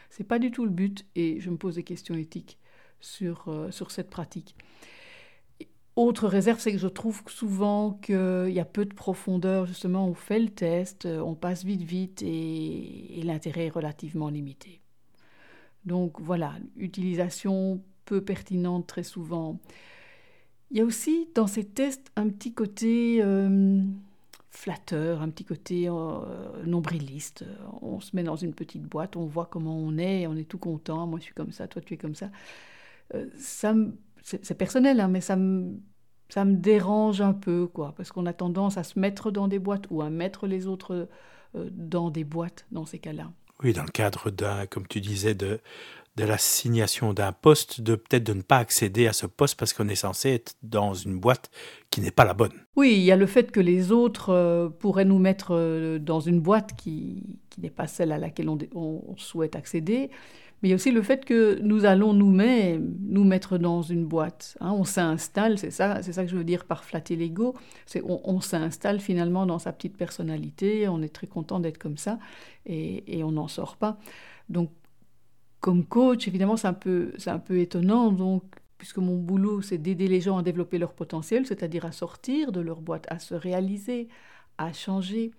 Ce 0.10 0.22
n'est 0.22 0.28
pas 0.28 0.40
du 0.40 0.52
tout 0.52 0.64
le 0.64 0.72
but 0.72 1.06
et 1.16 1.40
je 1.40 1.50
me 1.50 1.58
pose 1.58 1.76
des 1.76 1.84
questions 1.84 2.16
éthiques 2.16 2.58
sur, 3.00 3.46
euh, 3.48 3.72
sur 3.72 3.92
cette 3.92 4.10
pratique. 4.10 4.56
Autre 5.96 6.28
réserve, 6.28 6.60
c'est 6.60 6.72
que 6.72 6.80
je 6.80 6.88
trouve 6.88 7.22
souvent 7.28 7.92
qu'il 8.02 8.50
y 8.50 8.60
a 8.60 8.66
peu 8.66 8.84
de 8.86 8.94
profondeur. 8.94 9.68
Justement, 9.68 10.08
on 10.08 10.16
fait 10.16 10.40
le 10.40 10.50
test, 10.50 11.06
euh, 11.06 11.20
on 11.20 11.36
passe 11.36 11.64
vite, 11.64 11.84
vite 11.84 12.24
et, 12.24 13.22
l'intérêt 13.24 13.68
est 13.68 13.70
relativement 13.70 14.30
limité. 14.30 14.82
Donc 15.86 16.20
voilà, 16.20 16.56
utilisation 16.78 17.84
peu 18.06 18.22
pertinente 18.22 18.88
très 18.88 19.04
souvent. 19.04 19.60
Il 20.72 20.78
y 20.78 20.82
a 20.82 20.86
aussi 20.86 21.30
dans 21.36 21.46
ces 21.46 21.64
tests 21.64 22.12
un 22.16 22.28
petit 22.30 22.54
côté 22.54 23.20
euh, 23.22 23.84
flatteur, 24.50 25.22
un 25.22 25.30
petit 25.30 25.46
côté 25.46 25.88
euh, 25.90 26.66
nombriliste. 26.66 27.46
On 27.84 28.00
se 28.00 28.16
met 28.16 28.24
dans 28.24 28.36
une 28.36 28.56
petite 28.56 28.84
boîte, 28.84 29.16
on 29.16 29.28
voit 29.28 29.46
comment 29.46 29.78
on 29.78 30.00
est, 30.00 30.26
on 30.26 30.36
est 30.36 30.50
tout 30.50 30.58
content. 30.58 31.06
Moi, 31.06 31.20
je 31.20 31.26
suis 31.26 31.36
comme 31.36 31.52
ça, 31.52 31.68
toi, 31.68 31.84
tu 31.84 31.94
es 31.94 31.98
comme 31.98 32.16
ça. 32.16 32.32
ça 33.38 33.74
me 33.74 33.94
c'est 34.24 34.58
personnel, 34.58 35.00
hein, 35.00 35.10
mais 35.10 35.22
ça 35.22 35.36
me, 35.36 35.80
ça 36.30 36.46
me 36.46 36.56
dérange 36.56 37.22
un 37.22 37.34
peu, 37.34 37.68
quoi, 37.68 37.94
parce 37.96 38.12
qu'on 38.12 38.26
a 38.26 38.34
tendance 38.34 38.78
à 38.78 38.84
se 38.84 38.98
mettre 38.98 39.32
dans 39.32 39.48
des 39.48 39.60
boîtes 39.60 39.86
ou 39.90 40.02
à 40.02 40.10
mettre 40.10 40.48
les 40.48 40.66
autres 40.66 41.10
euh, 41.56 41.70
dans 41.72 42.10
des 42.10 42.24
boîtes 42.24 42.66
dans 42.72 42.86
ces 42.86 43.00
cas-là. 43.00 43.32
Oui, 43.64 43.74
dans 43.74 43.84
le 43.84 43.92
cadre 43.92 44.32
d'un, 44.32 44.66
comme 44.66 44.88
tu 44.88 45.00
disais, 45.00 45.36
de, 45.36 45.60
de 46.16 46.26
l'assignation 46.26 47.14
d'un 47.14 47.32
poste, 47.32 47.82
de 47.82 47.96
peut-être 47.96 48.24
de 48.24 48.34
ne 48.34 48.42
pas 48.42 48.58
accéder 48.58 49.08
à 49.08 49.14
ce 49.14 49.26
poste 49.26 49.58
parce 49.58 49.74
qu'on 49.74 49.88
est 49.88 49.96
censé 49.96 50.30
être 50.30 50.56
dans 50.62 50.94
une 50.94 51.18
boîte 51.18 51.50
qui 51.90 52.02
n'est 52.02 52.12
pas 52.12 52.26
la 52.26 52.36
bonne. 52.36 52.52
Oui, 52.76 52.94
il 52.94 53.04
y 53.04 53.12
a 53.12 53.16
le 53.16 53.26
fait 53.26 53.52
que 53.52 53.60
les 53.60 53.92
autres 53.92 54.30
euh, 54.30 54.70
pourraient 54.70 55.06
nous 55.06 55.18
mettre 55.18 55.56
euh, 55.56 55.98
dans 55.98 56.20
une 56.20 56.40
boîte 56.40 56.76
qui, 56.76 57.40
qui 57.50 57.62
n'est 57.62 57.72
pas 57.72 57.88
celle 57.88 58.12
à 58.12 58.20
laquelle 58.20 58.50
on, 58.50 59.16
souhaite 59.18 59.56
accéder. 59.56 60.12
Mais 60.62 60.70
il 60.70 60.72
y 60.72 60.74
a 60.74 60.76
aussi 60.76 60.92
le 60.92 61.02
fait 61.02 61.26
que 61.26 61.60
nous 61.62 61.84
allons 61.84 62.14
nous-mêmes 62.14 62.96
nous 63.02 63.24
mettre 63.24 63.58
dans 63.58 63.82
une 63.82 64.06
boîte. 64.06 64.56
Hein. 64.62 64.72
on 64.72 64.86
s'installe, 64.86 65.58
c'est 65.58 65.72
ça, 65.72 66.02
c'est 66.04 66.14
ça 66.14 66.24
que 66.24 66.30
je 66.30 66.38
veux 66.38 66.46
dire 66.46 66.66
par 66.66 66.86
flatter 66.86 67.16
l'ego. 67.16 67.54
C'est 67.86 68.02
on, 68.06 68.40
s'installe 68.40 69.00
finalement 69.00 69.46
dans 69.46 69.60
sa 69.60 69.74
petite 69.74 69.98
personnalité. 69.98 70.88
On 70.88 71.02
est 71.02 71.14
très 71.14 71.28
content 71.28 71.60
d'être 71.60 71.80
comme 71.80 71.98
ça 71.98 72.18
et, 72.66 73.18
et 73.18 73.24
on 73.24 73.32
n'en 73.32 73.50
sort 73.50 73.76
pas. 73.76 73.98
Donc, 74.50 74.70
comme 75.64 75.86
coach, 75.86 76.28
évidemment, 76.28 76.58
c'est 76.58 76.68
un 76.68 76.74
peu, 76.74 77.14
un 77.26 77.40
peu 77.40 77.58
étonnant. 77.60 78.12
Donc, 78.12 78.44
puisque 78.78 78.98
mon 78.98 79.16
boulot, 79.16 79.62
c'est 79.62 79.78
d'aider 79.78 80.10
les 80.10 80.20
gens 80.20 80.38
à 80.38 80.44
développer 80.44 80.78
leur 80.78 80.94
potentiel, 80.94 81.46
c'est-à-dire 81.46 81.86
à 81.86 81.94
sortir 81.94 82.52
de 82.52 82.60
leur 82.60 82.82
boîte, 82.82 83.06
à 83.10 83.18
se 83.18 83.34
réaliser, 83.34 84.10
à 84.58 84.74
changer. 84.74 85.32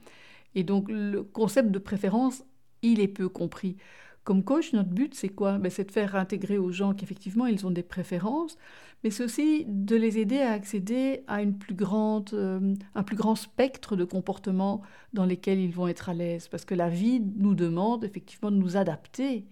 Et 0.55 0.65
donc, 0.65 0.87
le 0.89 1.23
concept 1.23 1.71
de 1.71 1.79
préférence, 1.79 2.43
il 2.81 3.01
est 3.01 3.09
peu 3.09 3.29
compris. 3.29 3.77
Comme 4.25 4.45
coach, 4.45 4.73
notre 4.73 4.89
but, 4.89 5.15
c'est 5.15 5.29
quoi? 5.29 5.59
Ben, 5.59 5.71
C'est 5.71 5.85
de 5.85 5.93
faire 5.93 6.17
intégrer 6.17 6.57
aux 6.57 6.73
gens 6.73 6.95
qu'effectivement, 6.95 7.45
ils 7.45 7.67
ont 7.67 7.71
des 7.71 7.83
préférences, 7.83 8.57
mais 9.03 9.11
c'est 9.11 9.25
aussi 9.25 9.67
de 9.69 9.95
les 9.95 10.19
aider 10.19 10.41
à 10.41 10.53
accéder 10.53 11.23
à 11.27 11.43
une 11.43 11.59
plus 11.59 11.75
grande, 11.75 12.31
euh, 12.33 12.75
un 12.95 13.03
plus 13.03 13.17
grand 13.17 13.35
spectre 13.35 13.95
de 13.95 14.05
comportements 14.05 14.81
dans 15.13 15.27
lesquels 15.27 15.61
ils 15.61 15.75
vont 15.75 15.87
être 15.87 16.09
à 16.09 16.15
l'aise. 16.15 16.49
Parce 16.49 16.65
que 16.65 16.75
la 16.75 16.89
vie 16.89 17.21
nous 17.37 17.55
demande 17.55 18.05
effectivement 18.05 18.51
de 18.51 18.57
nous 18.57 18.79
adapter 18.79 19.45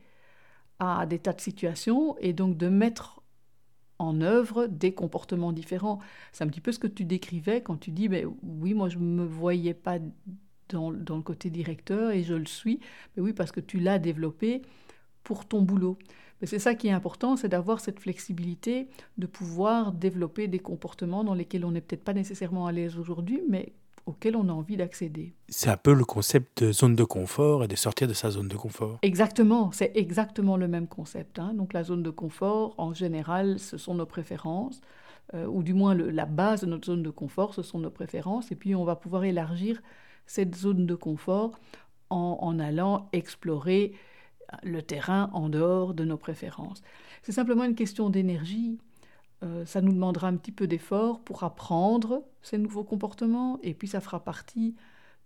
à 0.82 1.06
des 1.06 1.18
tas 1.18 1.32
de 1.32 1.40
situations 1.40 2.16
et 2.18 2.32
donc 2.32 2.56
de 2.56 2.68
mettre 2.68 3.22
en 3.98 4.20
œuvre 4.20 4.66
des 4.66 4.92
comportements 4.92 5.52
différents. 5.52 6.00
C'est 6.32 6.42
un 6.42 6.48
petit 6.48 6.60
peu 6.60 6.72
ce 6.72 6.78
que 6.78 6.88
tu 6.88 7.04
décrivais 7.04 7.62
quand 7.62 7.76
tu 7.76 7.92
dis, 7.92 8.08
ben, 8.08 8.26
oui, 8.42 8.74
moi 8.74 8.88
je 8.88 8.98
ne 8.98 9.04
me 9.04 9.24
voyais 9.24 9.74
pas 9.74 9.98
dans, 10.68 10.90
le 10.90 11.22
côté 11.22 11.50
directeur 11.50 12.10
et 12.10 12.22
je 12.22 12.34
le 12.34 12.46
suis. 12.46 12.80
Mais 13.16 13.22
oui, 13.22 13.32
parce 13.32 13.52
que 13.52 13.60
tu 13.60 13.78
l'as 13.78 13.98
développé 13.98 14.62
pour 15.22 15.46
ton 15.46 15.62
boulot. 15.62 15.98
Mais 16.40 16.48
c'est 16.48 16.58
ça 16.58 16.74
qui 16.74 16.88
est 16.88 16.92
important, 16.92 17.36
c'est 17.36 17.48
d'avoir 17.48 17.78
cette 17.78 18.00
flexibilité, 18.00 18.88
de 19.18 19.28
pouvoir 19.28 19.92
développer 19.92 20.48
des 20.48 20.58
comportements 20.58 21.22
dans 21.22 21.34
lesquels 21.34 21.64
on 21.64 21.70
n'est 21.70 21.80
peut-être 21.80 22.02
pas 22.02 22.14
nécessairement 22.14 22.66
à 22.66 22.72
l'aise 22.72 22.98
aujourd'hui, 22.98 23.40
mais 23.48 23.72
auquel 24.06 24.36
on 24.36 24.48
a 24.48 24.52
envie 24.52 24.76
d'accéder. 24.76 25.34
C'est 25.48 25.70
un 25.70 25.76
peu 25.76 25.92
le 25.92 26.04
concept 26.04 26.62
de 26.62 26.72
zone 26.72 26.96
de 26.96 27.04
confort 27.04 27.64
et 27.64 27.68
de 27.68 27.76
sortir 27.76 28.08
de 28.08 28.12
sa 28.12 28.30
zone 28.30 28.48
de 28.48 28.56
confort. 28.56 28.98
Exactement, 29.02 29.70
c'est 29.72 29.92
exactement 29.94 30.56
le 30.56 30.68
même 30.68 30.88
concept. 30.88 31.38
Hein. 31.38 31.54
Donc 31.54 31.72
la 31.72 31.84
zone 31.84 32.02
de 32.02 32.10
confort, 32.10 32.74
en 32.78 32.94
général, 32.94 33.58
ce 33.58 33.76
sont 33.76 33.94
nos 33.94 34.06
préférences, 34.06 34.80
euh, 35.34 35.46
ou 35.46 35.62
du 35.62 35.74
moins 35.74 35.94
la 35.94 36.26
base 36.26 36.62
de 36.62 36.66
notre 36.66 36.86
zone 36.86 37.02
de 37.02 37.10
confort, 37.10 37.54
ce 37.54 37.62
sont 37.62 37.78
nos 37.78 37.90
préférences, 37.90 38.50
et 38.50 38.56
puis 38.56 38.74
on 38.74 38.84
va 38.84 38.96
pouvoir 38.96 39.24
élargir 39.24 39.80
cette 40.26 40.54
zone 40.54 40.86
de 40.86 40.94
confort 40.94 41.58
en, 42.10 42.38
en 42.40 42.58
allant 42.58 43.08
explorer 43.12 43.92
le 44.62 44.82
terrain 44.82 45.30
en 45.32 45.48
dehors 45.48 45.94
de 45.94 46.04
nos 46.04 46.16
préférences. 46.16 46.82
C'est 47.22 47.32
simplement 47.32 47.64
une 47.64 47.74
question 47.74 48.10
d'énergie. 48.10 48.78
Euh, 49.42 49.66
ça 49.66 49.80
nous 49.80 49.92
demandera 49.92 50.28
un 50.28 50.36
petit 50.36 50.52
peu 50.52 50.66
d'effort 50.66 51.20
pour 51.20 51.42
apprendre 51.42 52.24
ces 52.42 52.58
nouveaux 52.58 52.84
comportements 52.84 53.58
et 53.62 53.74
puis 53.74 53.88
ça 53.88 54.00
fera 54.00 54.22
partie 54.22 54.76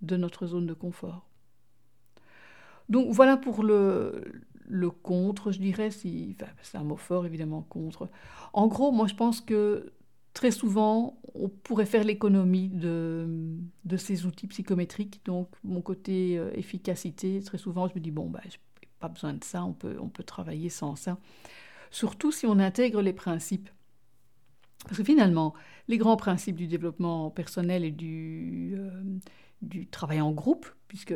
de 0.01 0.17
notre 0.17 0.47
zone 0.47 0.67
de 0.67 0.75
confort. 0.75 1.27
Donc 2.89 3.13
voilà 3.13 3.37
pour 3.37 3.63
le, 3.63 4.23
contre, 5.03 5.51
je 5.53 5.59
dirais, 5.59 5.91
c'est 5.91 6.37
un 6.75 6.85
mot 6.85 6.97
fort 6.97 7.27
évidemment, 7.27 7.63
contre. 7.63 8.09
En 8.53 8.69
gros, 8.69 8.93
moi 8.93 9.07
je 9.07 9.15
pense 9.15 9.41
que 9.41 9.93
très 10.33 10.51
souvent, 10.51 11.19
on 11.35 11.49
pourrait 11.49 11.87
faire 11.87 12.05
l'économie 12.05 12.69
de, 12.69 13.27
ces 13.99 14.25
outils 14.25 14.47
psychométriques. 14.47 15.21
Donc 15.25 15.49
mon 15.65 15.83
côté 15.83 16.39
euh, 16.39 16.51
efficacité, 16.55 17.43
très 17.43 17.59
souvent 17.59 17.89
je 17.89 17.95
me 17.95 18.01
dis, 18.01 18.11
bon, 18.11 18.31
bah, 18.31 18.41
je 18.45 18.57
n'ai 18.57 18.89
pas 18.99 19.09
besoin 19.09 19.35
de 19.35 19.45
ça, 19.45 19.65
on 19.65 19.73
peut, 19.73 19.97
on 20.01 20.09
peut 20.09 20.25
travailler 20.25 20.69
sans 20.71 20.97
ça. 20.97 21.19
Surtout 21.91 22.33
si 22.33 22.47
on 22.47 22.59
intègre 22.59 23.03
les 23.03 23.13
principes. 23.13 23.71
Parce 24.87 24.99
que 24.99 25.05
finalement, 25.05 25.55
les 25.89 25.99
grands 25.99 26.17
principes 26.17 26.57
du 26.57 26.69
développement 26.69 27.31
personnel 27.31 27.85
et 27.85 27.91
du, 27.91 28.75
euh, 28.77 29.03
du 29.63 29.87
travail 29.87 30.21
en 30.21 30.33
groupe, 30.33 30.67
puisque 30.89 31.15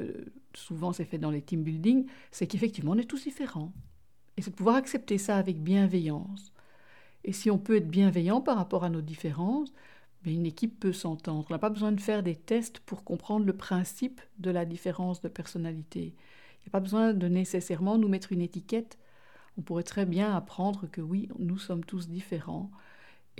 souvent 0.55 0.93
c'est 0.93 1.05
fait 1.05 1.19
dans 1.19 1.31
les 1.31 1.43
team 1.43 1.63
building, 1.63 2.07
c'est 2.31 2.47
qu'effectivement 2.47 2.93
on 2.93 2.99
est 2.99 3.09
tous 3.09 3.25
différents. 3.25 3.73
Et 4.37 4.43
c'est 4.43 4.51
de 4.51 4.57
pouvoir 4.57 4.77
accepter 4.77 5.19
ça 5.19 5.37
avec 5.37 5.63
bienveillance. 5.63 6.53
Et 7.25 7.33
si 7.33 7.51
on 7.51 7.59
peut 7.59 7.77
être 7.77 7.89
bienveillant 7.89 8.41
par 8.41 8.57
rapport 8.57 8.85
à 8.85 8.91
nos 8.91 9.03
différences, 9.03 9.73
ben, 10.25 10.35
une 10.35 10.47
équipe 10.47 10.81
peut 10.81 10.93
s'entendre. 10.93 11.47
On 11.49 11.55
n'a 11.55 11.59
pas 11.59 11.71
besoin 11.71 11.93
de 11.93 12.01
faire 12.01 12.23
des 12.23 12.37
tests 12.37 12.81
pour 12.81 13.05
comprendre 13.05 13.47
le 13.47 13.57
principe 13.57 14.21
de 14.39 14.51
la 14.51 14.65
différence 14.65 15.21
de 15.21 15.29
personnalité. 15.29 16.15
Il 16.61 16.65
n'y 16.65 16.69
a 16.69 16.73
pas 16.73 16.81
besoin 16.81 17.15
de 17.15 17.29
nécessairement 17.29 17.99
nous 17.99 18.09
mettre 18.09 18.33
une 18.33 18.43
étiquette. 18.43 18.99
On 19.59 19.63
pourrait 19.63 19.83
très 19.83 20.07
bien 20.07 20.35
apprendre 20.35 20.89
que 20.91 21.01
oui, 21.01 21.29
nous 21.39 21.59
sommes 21.59 21.85
tous 21.85 22.09
différents 22.09 22.71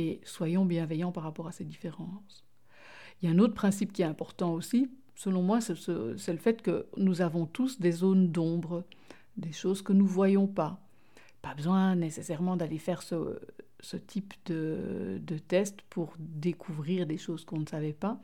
et 0.01 0.21
soyons 0.25 0.65
bienveillants 0.65 1.13
par 1.13 1.25
rapport 1.25 1.47
à 1.47 1.53
ces 1.53 1.65
différences. 1.65 2.47
Il 3.21 3.29
y 3.29 3.33
a 3.33 3.35
un 3.35 3.39
autre 3.39 3.55
principe 3.55 3.93
qui 3.93 4.01
est 4.01 4.07
important 4.07 4.55
aussi, 4.55 4.91
selon 5.15 5.43
moi, 5.43 5.61
c'est 5.61 5.77
le 5.77 6.39
fait 6.39 6.63
que 6.63 6.87
nous 6.97 7.21
avons 7.21 7.45
tous 7.45 7.79
des 7.79 7.93
zones 7.93 8.33
d'ombre, 8.33 8.85
des 9.37 9.53
choses 9.53 9.83
que 9.83 9.93
nous 9.93 10.07
ne 10.07 10.11
voyons 10.11 10.47
pas. 10.47 10.81
Pas 11.43 11.55
besoin 11.55 11.97
nécessairement 11.97 12.57
d'aller 12.57 12.79
faire 12.79 13.03
ce, 13.03 13.97
type 14.07 14.33
de, 14.47 15.21
test 15.49 15.83
pour 15.91 16.15
découvrir 16.19 17.07
des 17.07 17.19
choses 17.19 17.45
qu'on 17.45 17.59
ne 17.59 17.67
savait 17.67 17.93
pas. 17.93 18.19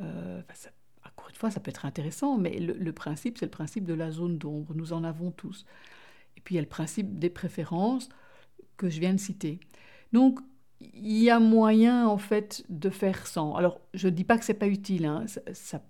Euh, 0.00 0.40
encore 1.06 1.28
une 1.28 1.36
fois, 1.36 1.50
ça 1.50 1.60
peut 1.60 1.68
être 1.68 1.84
intéressant, 1.84 2.38
mais 2.38 2.58
le, 2.58 2.72
le 2.72 2.92
principe, 2.92 3.36
c'est 3.36 3.46
le 3.46 3.50
principe 3.50 3.84
de 3.84 3.94
la 3.94 4.10
zone 4.10 4.38
d'ombre. 4.38 4.74
Nous 4.74 4.94
en 4.94 5.04
avons 5.04 5.30
tous. 5.30 5.66
Et 6.36 6.40
puis 6.40 6.54
il 6.54 6.56
y 6.56 6.58
a 6.58 6.62
le 6.62 6.68
principe 6.68 7.18
des 7.18 7.30
préférences 7.30 8.08
que 8.78 8.88
je 8.88 9.00
viens 9.00 9.12
de 9.12 9.20
citer. 9.20 9.60
Donc 10.14 10.40
il 10.80 11.22
y 11.22 11.30
a 11.30 11.38
moyen 11.38 12.06
en 12.06 12.18
fait 12.18 12.64
de 12.68 12.90
faire 12.90 13.26
sans. 13.26 13.54
Alors 13.54 13.80
je 13.94 14.08
ne 14.08 14.12
dis 14.12 14.24
pas 14.24 14.38
que 14.38 14.44
c'est 14.44 14.54
pas 14.54 14.68
utile, 14.68 15.06
hein. 15.06 15.24
c'est 15.52 15.80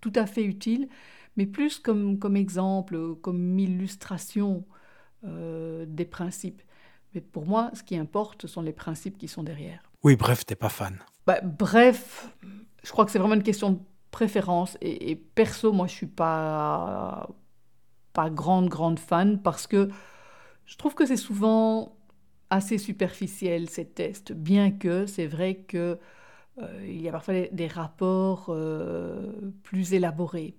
tout 0.00 0.12
à 0.14 0.26
fait 0.26 0.44
utile, 0.44 0.88
mais 1.36 1.46
plus 1.46 1.78
comme, 1.78 2.18
comme 2.18 2.36
exemple, 2.36 3.14
comme 3.16 3.58
illustration 3.58 4.64
euh, 5.24 5.84
des 5.86 6.04
principes. 6.04 6.62
Mais 7.14 7.20
pour 7.20 7.46
moi, 7.46 7.70
ce 7.74 7.82
qui 7.82 7.96
importe, 7.96 8.42
ce 8.42 8.48
sont 8.48 8.62
les 8.62 8.72
principes 8.72 9.18
qui 9.18 9.28
sont 9.28 9.42
derrière. 9.42 9.82
Oui, 10.02 10.16
bref, 10.16 10.46
t'es 10.46 10.54
pas 10.54 10.68
fan. 10.68 10.98
Bah, 11.26 11.40
bref, 11.42 12.32
je 12.82 12.90
crois 12.90 13.04
que 13.04 13.10
c'est 13.10 13.18
vraiment 13.18 13.34
une 13.34 13.42
question 13.42 13.70
de 13.70 13.78
préférence. 14.10 14.78
Et, 14.80 15.16
perso, 15.16 15.72
moi, 15.72 15.86
je 15.86 15.94
suis 15.94 16.06
pas 16.06 17.28
pas 18.12 18.28
grande 18.28 18.68
grande 18.68 18.98
fan 18.98 19.40
parce 19.40 19.68
que 19.68 19.88
je 20.66 20.76
trouve 20.76 20.94
que 20.94 21.06
c'est 21.06 21.16
souvent 21.16 21.96
assez 22.50 22.78
superficiel 22.78 23.70
ces 23.70 23.86
tests, 23.86 24.32
bien 24.32 24.70
que 24.72 25.06
c'est 25.06 25.26
vrai 25.26 25.56
que 25.56 25.98
euh, 26.58 26.84
il 26.84 27.00
y 27.00 27.08
a 27.08 27.12
parfois 27.12 27.34
des, 27.52 27.66
rapports 27.68 28.46
euh, 28.50 29.32
plus 29.62 29.94
élaborés. 29.94 30.56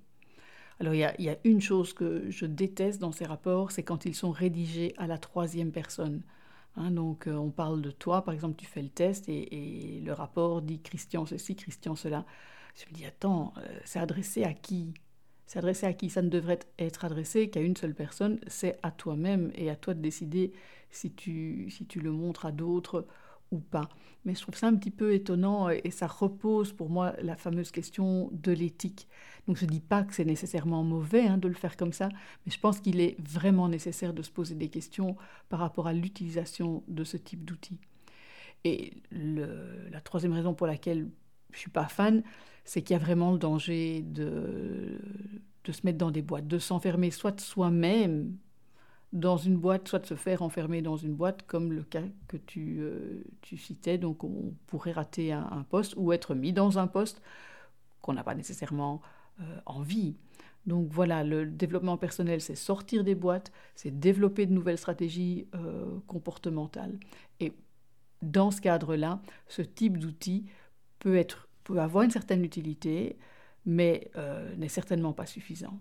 Alors 0.79 0.93
il 0.95 0.99
y, 0.99 1.03
a, 1.03 1.13
il 1.19 1.25
y, 1.25 1.29
a, 1.29 1.37
une 1.43 1.61
chose 1.61 1.93
que 1.93 2.29
je 2.31 2.45
déteste 2.45 2.99
dans 2.99 3.11
ces 3.11 3.25
rapports, 3.25 3.71
c'est 3.71 3.83
quand 3.83 4.05
ils 4.05 4.15
sont 4.15 4.31
rédigés 4.31 4.93
à 4.97 5.07
la 5.07 5.17
troisième 5.17 5.71
personne. 5.71 6.23
Hein, 6.77 6.91
donc 6.91 7.27
euh, 7.27 7.35
on 7.35 7.51
parle 7.51 7.81
de 7.81 7.91
toi, 7.91 8.23
par 8.23 8.33
exemple, 8.33 8.55
tu 8.57 8.65
fais 8.65 8.81
le 8.81 8.89
test 8.89 9.29
et, 9.29 9.97
et, 9.97 10.01
le 10.01 10.13
rapport 10.13 10.61
dit 10.61 10.81
Christian 10.81 11.25
ceci, 11.25 11.55
Christian 11.55 11.95
cela. 11.95 12.25
Je 12.75 12.85
me 12.89 12.95
dis 12.95 13.05
attends, 13.05 13.53
c'est 13.83 13.99
adressé 13.99 14.43
à 14.43 14.53
qui? 14.53 14.93
C'est 15.45 15.59
adressé 15.59 15.85
à 15.85 15.93
qui 15.93 16.09
Ça 16.09 16.21
ne 16.21 16.29
devrait 16.29 16.59
être 16.79 17.05
adressé 17.05 17.49
qu'à 17.49 17.61
une 17.61 17.75
seule 17.75 17.93
personne, 17.93 18.39
c'est 18.47 18.77
à 18.83 18.91
toi-même 18.91 19.51
et 19.55 19.69
à 19.69 19.75
toi 19.75 19.93
de 19.93 20.01
décider 20.01 20.53
si 20.91 21.11
tu, 21.11 21.69
si 21.69 21.85
tu 21.85 21.99
le 21.99 22.11
montres 22.11 22.45
à 22.45 22.51
d'autres 22.51 23.05
ou 23.51 23.59
pas. 23.59 23.89
Mais 24.23 24.35
je 24.35 24.41
trouve 24.41 24.55
ça 24.55 24.67
un 24.67 24.75
petit 24.75 24.91
peu 24.91 25.13
étonnant 25.13 25.69
et 25.69 25.89
ça 25.89 26.07
repose 26.07 26.73
pour 26.73 26.89
moi 26.89 27.15
la 27.21 27.35
fameuse 27.35 27.71
question 27.71 28.29
de 28.31 28.51
l'éthique. 28.51 29.07
Donc 29.47 29.57
je 29.57 29.65
ne 29.65 29.71
dis 29.71 29.79
pas 29.79 30.03
que 30.03 30.13
c'est 30.13 30.25
nécessairement 30.25 30.83
mauvais 30.83 31.25
hein, 31.27 31.37
de 31.37 31.47
le 31.47 31.55
faire 31.55 31.75
comme 31.75 31.93
ça, 31.93 32.09
mais 32.45 32.51
je 32.51 32.59
pense 32.59 32.79
qu'il 32.79 32.99
est 33.01 33.19
vraiment 33.19 33.67
nécessaire 33.67 34.13
de 34.13 34.21
se 34.21 34.29
poser 34.29 34.55
des 34.55 34.69
questions 34.69 35.15
par 35.49 35.59
rapport 35.59 35.87
à 35.87 35.93
l'utilisation 35.93 36.83
de 36.87 37.03
ce 37.03 37.17
type 37.17 37.43
d'outils. 37.43 37.79
Et 38.63 38.93
la 39.11 40.01
troisième 40.01 40.33
raison 40.33 40.53
pour 40.53 40.67
laquelle 40.67 41.09
je 41.53 41.59
suis 41.59 41.69
pas 41.69 41.87
fan, 41.87 42.23
c'est 42.63 42.81
qu'il 42.81 42.95
y 42.95 42.99
a 42.99 43.03
vraiment 43.03 43.31
le 43.31 43.39
danger 43.39 44.01
de, 44.01 44.99
de 45.63 45.71
se 45.71 45.81
mettre 45.85 45.97
dans 45.97 46.11
des 46.11 46.21
boîtes, 46.21 46.47
de 46.47 46.59
s'enfermer 46.59 47.11
soit 47.11 47.39
soi-même 47.39 48.37
dans 49.13 49.37
une 49.37 49.57
boîte, 49.57 49.87
soit 49.87 49.99
de 49.99 50.05
se 50.05 50.15
faire 50.15 50.41
enfermer 50.41 50.81
dans 50.81 50.95
une 50.95 51.13
boîte, 51.13 51.43
comme 51.43 51.73
le 51.73 51.83
cas 51.83 52.03
que 52.27 52.37
tu, 52.37 52.77
euh, 52.79 53.23
tu 53.41 53.57
citais. 53.57 53.97
Donc 53.97 54.23
on 54.23 54.53
pourrait 54.67 54.93
rater 54.93 55.33
un, 55.33 55.65
poste 55.69 55.93
ou 55.97 56.13
être 56.13 56.33
mis 56.33 56.53
dans 56.53 56.79
un 56.79 56.87
poste 56.87 57.21
qu'on 58.01 58.13
n'a 58.13 58.23
pas 58.23 58.35
nécessairement 58.35 59.01
euh, 59.41 59.59
envie. 59.65 60.15
Donc 60.65 60.87
voilà, 60.91 61.23
le 61.23 61.45
développement 61.45 61.97
personnel, 61.97 62.39
c'est 62.39 62.55
sortir 62.55 63.03
des 63.03 63.15
boîtes, 63.15 63.51
c'est 63.75 63.99
développer 63.99 64.45
de 64.45 64.53
nouvelles 64.53 64.77
stratégies 64.77 65.47
euh, 65.55 65.99
comportementales. 66.07 66.97
Et 67.39 67.53
dans 68.21 68.51
ce 68.51 68.61
cadre-là, 68.61 69.21
ce 69.47 69.61
type 69.61 69.97
d'outil 69.97 70.45
peut, 71.01 71.17
être, 71.17 71.49
peut 71.65 71.79
avoir 71.79 72.05
une 72.05 72.11
certaine 72.11 72.45
utilité, 72.45 73.17
mais 73.65 74.09
n'est 74.57 74.69
certainement 74.69 75.11
pas 75.11 75.25
suffisant. 75.25 75.77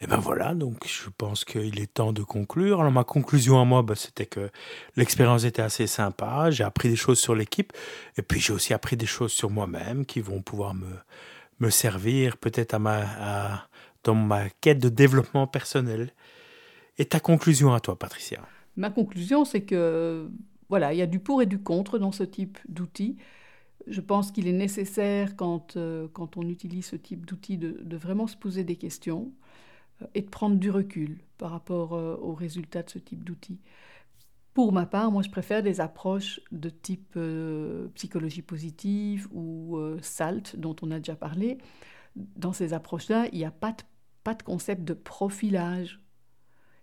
Et 0.00 0.06
ben 0.06 0.18
voilà, 0.18 0.54
donc 0.54 0.86
je 0.86 1.10
pense 1.10 1.44
qu'il 1.44 1.80
est 1.80 1.92
temps 1.94 2.12
de 2.12 2.22
conclure. 2.22 2.80
Alors 2.80 2.92
ma 2.92 3.02
conclusion 3.02 3.60
à 3.60 3.64
moi, 3.64 3.82
ben, 3.82 3.96
c'était 3.96 4.26
que 4.26 4.48
l'expérience 4.94 5.42
était 5.42 5.62
assez 5.62 5.88
sympa. 5.88 6.52
J'ai 6.52 6.62
appris 6.62 6.88
des 6.88 6.96
choses 6.96 7.18
sur 7.18 7.34
l'équipe 7.34 7.72
et 8.16 8.22
puis 8.22 8.38
j'ai 8.38 8.52
aussi 8.52 8.72
appris 8.72 8.96
des 8.96 9.06
choses 9.06 9.32
sur 9.32 9.50
moi-même 9.50 10.06
qui 10.06 10.20
vont 10.20 10.40
pouvoir 10.40 10.74
me, 10.74 10.86
me 11.58 11.68
servir 11.68 12.36
peut-être 12.36 12.74
à 12.74 12.78
ma, 12.78 13.68
dans 14.04 14.14
ma 14.14 14.48
quête 14.50 14.78
de 14.78 14.88
développement 14.88 15.48
personnel. 15.48 16.12
Et 16.96 17.04
ta 17.04 17.18
conclusion 17.18 17.74
à 17.74 17.80
toi, 17.80 17.98
Patricia? 17.98 18.40
Ma 18.76 18.90
conclusion, 18.90 19.44
c'est 19.44 19.62
que 19.62 20.30
voilà, 20.68 20.92
il 20.92 20.98
y 20.98 21.02
a 21.02 21.06
du 21.06 21.18
pour 21.18 21.42
et 21.42 21.46
du 21.46 21.58
contre 21.60 21.98
dans 21.98 22.12
ce 22.12 22.22
type 22.22 22.58
d'outils. 22.68 23.16
Je 23.88 24.00
pense 24.00 24.30
qu'il 24.30 24.46
est 24.48 24.52
nécessaire 24.52 25.36
quand, 25.36 25.76
euh, 25.76 26.08
quand 26.12 26.36
on 26.36 26.48
utilise 26.48 26.86
ce 26.86 26.96
type 26.96 27.26
d'outils 27.26 27.58
de, 27.58 27.96
vraiment 27.96 28.26
se 28.26 28.36
poser 28.36 28.64
des 28.64 28.76
questions 28.76 29.32
et 30.14 30.22
de 30.22 30.28
prendre 30.28 30.56
du 30.56 30.70
recul 30.70 31.18
par 31.38 31.50
rapport 31.50 31.94
euh, 31.94 32.16
aux 32.16 32.34
résultats 32.34 32.82
de 32.82 32.90
ce 32.90 32.98
type 32.98 33.24
d'outils. 33.24 33.60
Pour 34.58 34.72
ma 34.72 34.86
part, 34.86 35.12
moi, 35.12 35.22
je 35.22 35.30
préfère 35.30 35.62
des 35.62 35.80
approches 35.80 36.40
de 36.50 36.68
type 36.68 37.12
euh, 37.16 37.86
psychologie 37.94 38.42
positive 38.42 39.28
ou 39.30 39.76
euh, 39.76 40.00
SALT, 40.02 40.56
dont 40.56 40.74
on 40.82 40.90
a 40.90 40.98
déjà 40.98 41.14
parlé. 41.14 41.58
Dans 42.16 42.52
ces 42.52 42.72
approches-là, 42.72 43.28
il 43.30 43.38
n'y 43.38 43.44
a 43.44 43.52
pas 43.52 43.70
de, 43.70 43.82
pas 44.24 44.34
de 44.34 44.42
concept 44.42 44.82
de 44.82 44.94
profilage. 44.94 46.00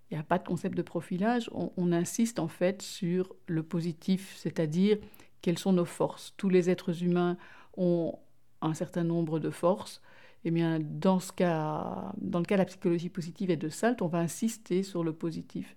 Il 0.10 0.14
n'y 0.14 0.22
a 0.22 0.24
pas 0.24 0.38
de 0.38 0.48
concept 0.48 0.78
de 0.78 0.84
profilage. 0.84 1.50
On, 1.54 1.74
on, 1.76 1.92
insiste 1.92 2.40
en 2.40 2.48
fait 2.48 2.82
sur 2.82 3.36
le 3.48 3.62
positif, 3.62 4.34
c'est-à-dire 4.38 4.98
quelles 5.46 5.60
sont 5.60 5.74
nos 5.74 5.86
forces. 5.86 6.34
Tous 6.38 6.50
les 6.50 6.72
êtres 6.72 7.04
humains 7.04 7.38
ont 7.78 8.18
un 8.64 8.74
certain 8.74 9.04
nombre 9.04 9.38
de 9.38 9.52
forces 9.52 10.02
eh 10.44 10.50
bien, 10.50 10.80
dans, 10.80 11.20
ce 11.20 11.32
cas, 11.32 12.12
dans 12.18 12.40
le 12.40 12.46
cas 12.46 12.56
de 12.56 12.62
la 12.62 12.66
psychologie 12.66 13.10
positive 13.10 13.52
et 13.52 13.56
de 13.56 13.70
SALT, 13.70 14.02
on 14.02 14.08
va 14.08 14.18
insister 14.18 14.82
sur 14.82 15.04
le 15.04 15.14
positif. 15.14 15.76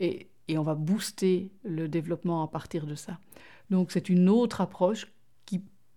Et, 0.00 0.26
et 0.48 0.58
on 0.58 0.62
va 0.62 0.74
booster 0.74 1.52
le 1.62 1.86
développement 1.86 2.42
à 2.42 2.48
partir 2.48 2.86
de 2.86 2.96
ça. 2.96 3.20
Donc 3.70 3.92
c'est 3.92 4.08
une 4.08 4.28
autre 4.28 4.60
approche 4.60 5.06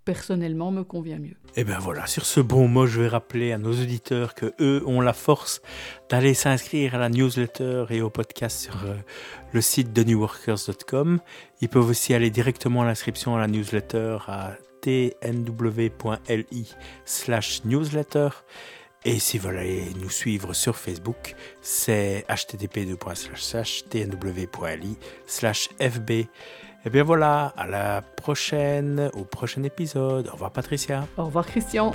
personnellement 0.05 0.71
me 0.71 0.83
convient 0.83 1.19
mieux. 1.19 1.35
Et 1.55 1.63
bien 1.63 1.79
voilà, 1.79 2.07
sur 2.07 2.25
ce 2.25 2.39
bon 2.39 2.67
mot, 2.67 2.85
je 2.87 3.01
vais 3.01 3.07
rappeler 3.07 3.51
à 3.51 3.57
nos 3.57 3.71
auditeurs 3.71 4.35
que 4.35 4.53
eux 4.59 4.83
ont 4.85 5.01
la 5.01 5.13
force 5.13 5.61
d'aller 6.09 6.33
s'inscrire 6.33 6.95
à 6.95 6.97
la 6.97 7.09
newsletter 7.09 7.85
et 7.89 8.01
au 8.01 8.09
podcast 8.09 8.59
sur 8.59 8.75
euh, 8.85 8.95
le 9.51 9.61
site 9.61 9.93
de 9.93 10.03
newworkers.com. 10.03 11.19
Ils 11.61 11.69
peuvent 11.69 11.89
aussi 11.89 12.13
aller 12.13 12.29
directement 12.29 12.81
à 12.81 12.85
l'inscription 12.85 13.35
à 13.35 13.39
la 13.39 13.47
newsletter 13.47 14.17
à 14.27 14.55
tnw.li 14.81 16.75
slash 17.05 17.63
newsletter. 17.65 18.29
Et 19.03 19.19
si 19.19 19.37
vous 19.37 19.49
voulez 19.49 19.91
nous 19.99 20.11
suivre 20.11 20.53
sur 20.53 20.77
Facebook, 20.77 21.35
c'est 21.61 22.25
http://tnw.li 22.29 24.97
slash 25.25 25.69
fb. 25.79 26.11
Et 26.83 26.89
bien 26.89 27.03
voilà, 27.03 27.53
à 27.57 27.67
la 27.67 28.01
prochaine, 28.01 29.11
au 29.13 29.23
prochain 29.23 29.61
épisode. 29.63 30.27
Au 30.27 30.31
revoir 30.33 30.51
Patricia. 30.51 31.07
Au 31.17 31.25
revoir 31.25 31.45
Christian. 31.45 31.91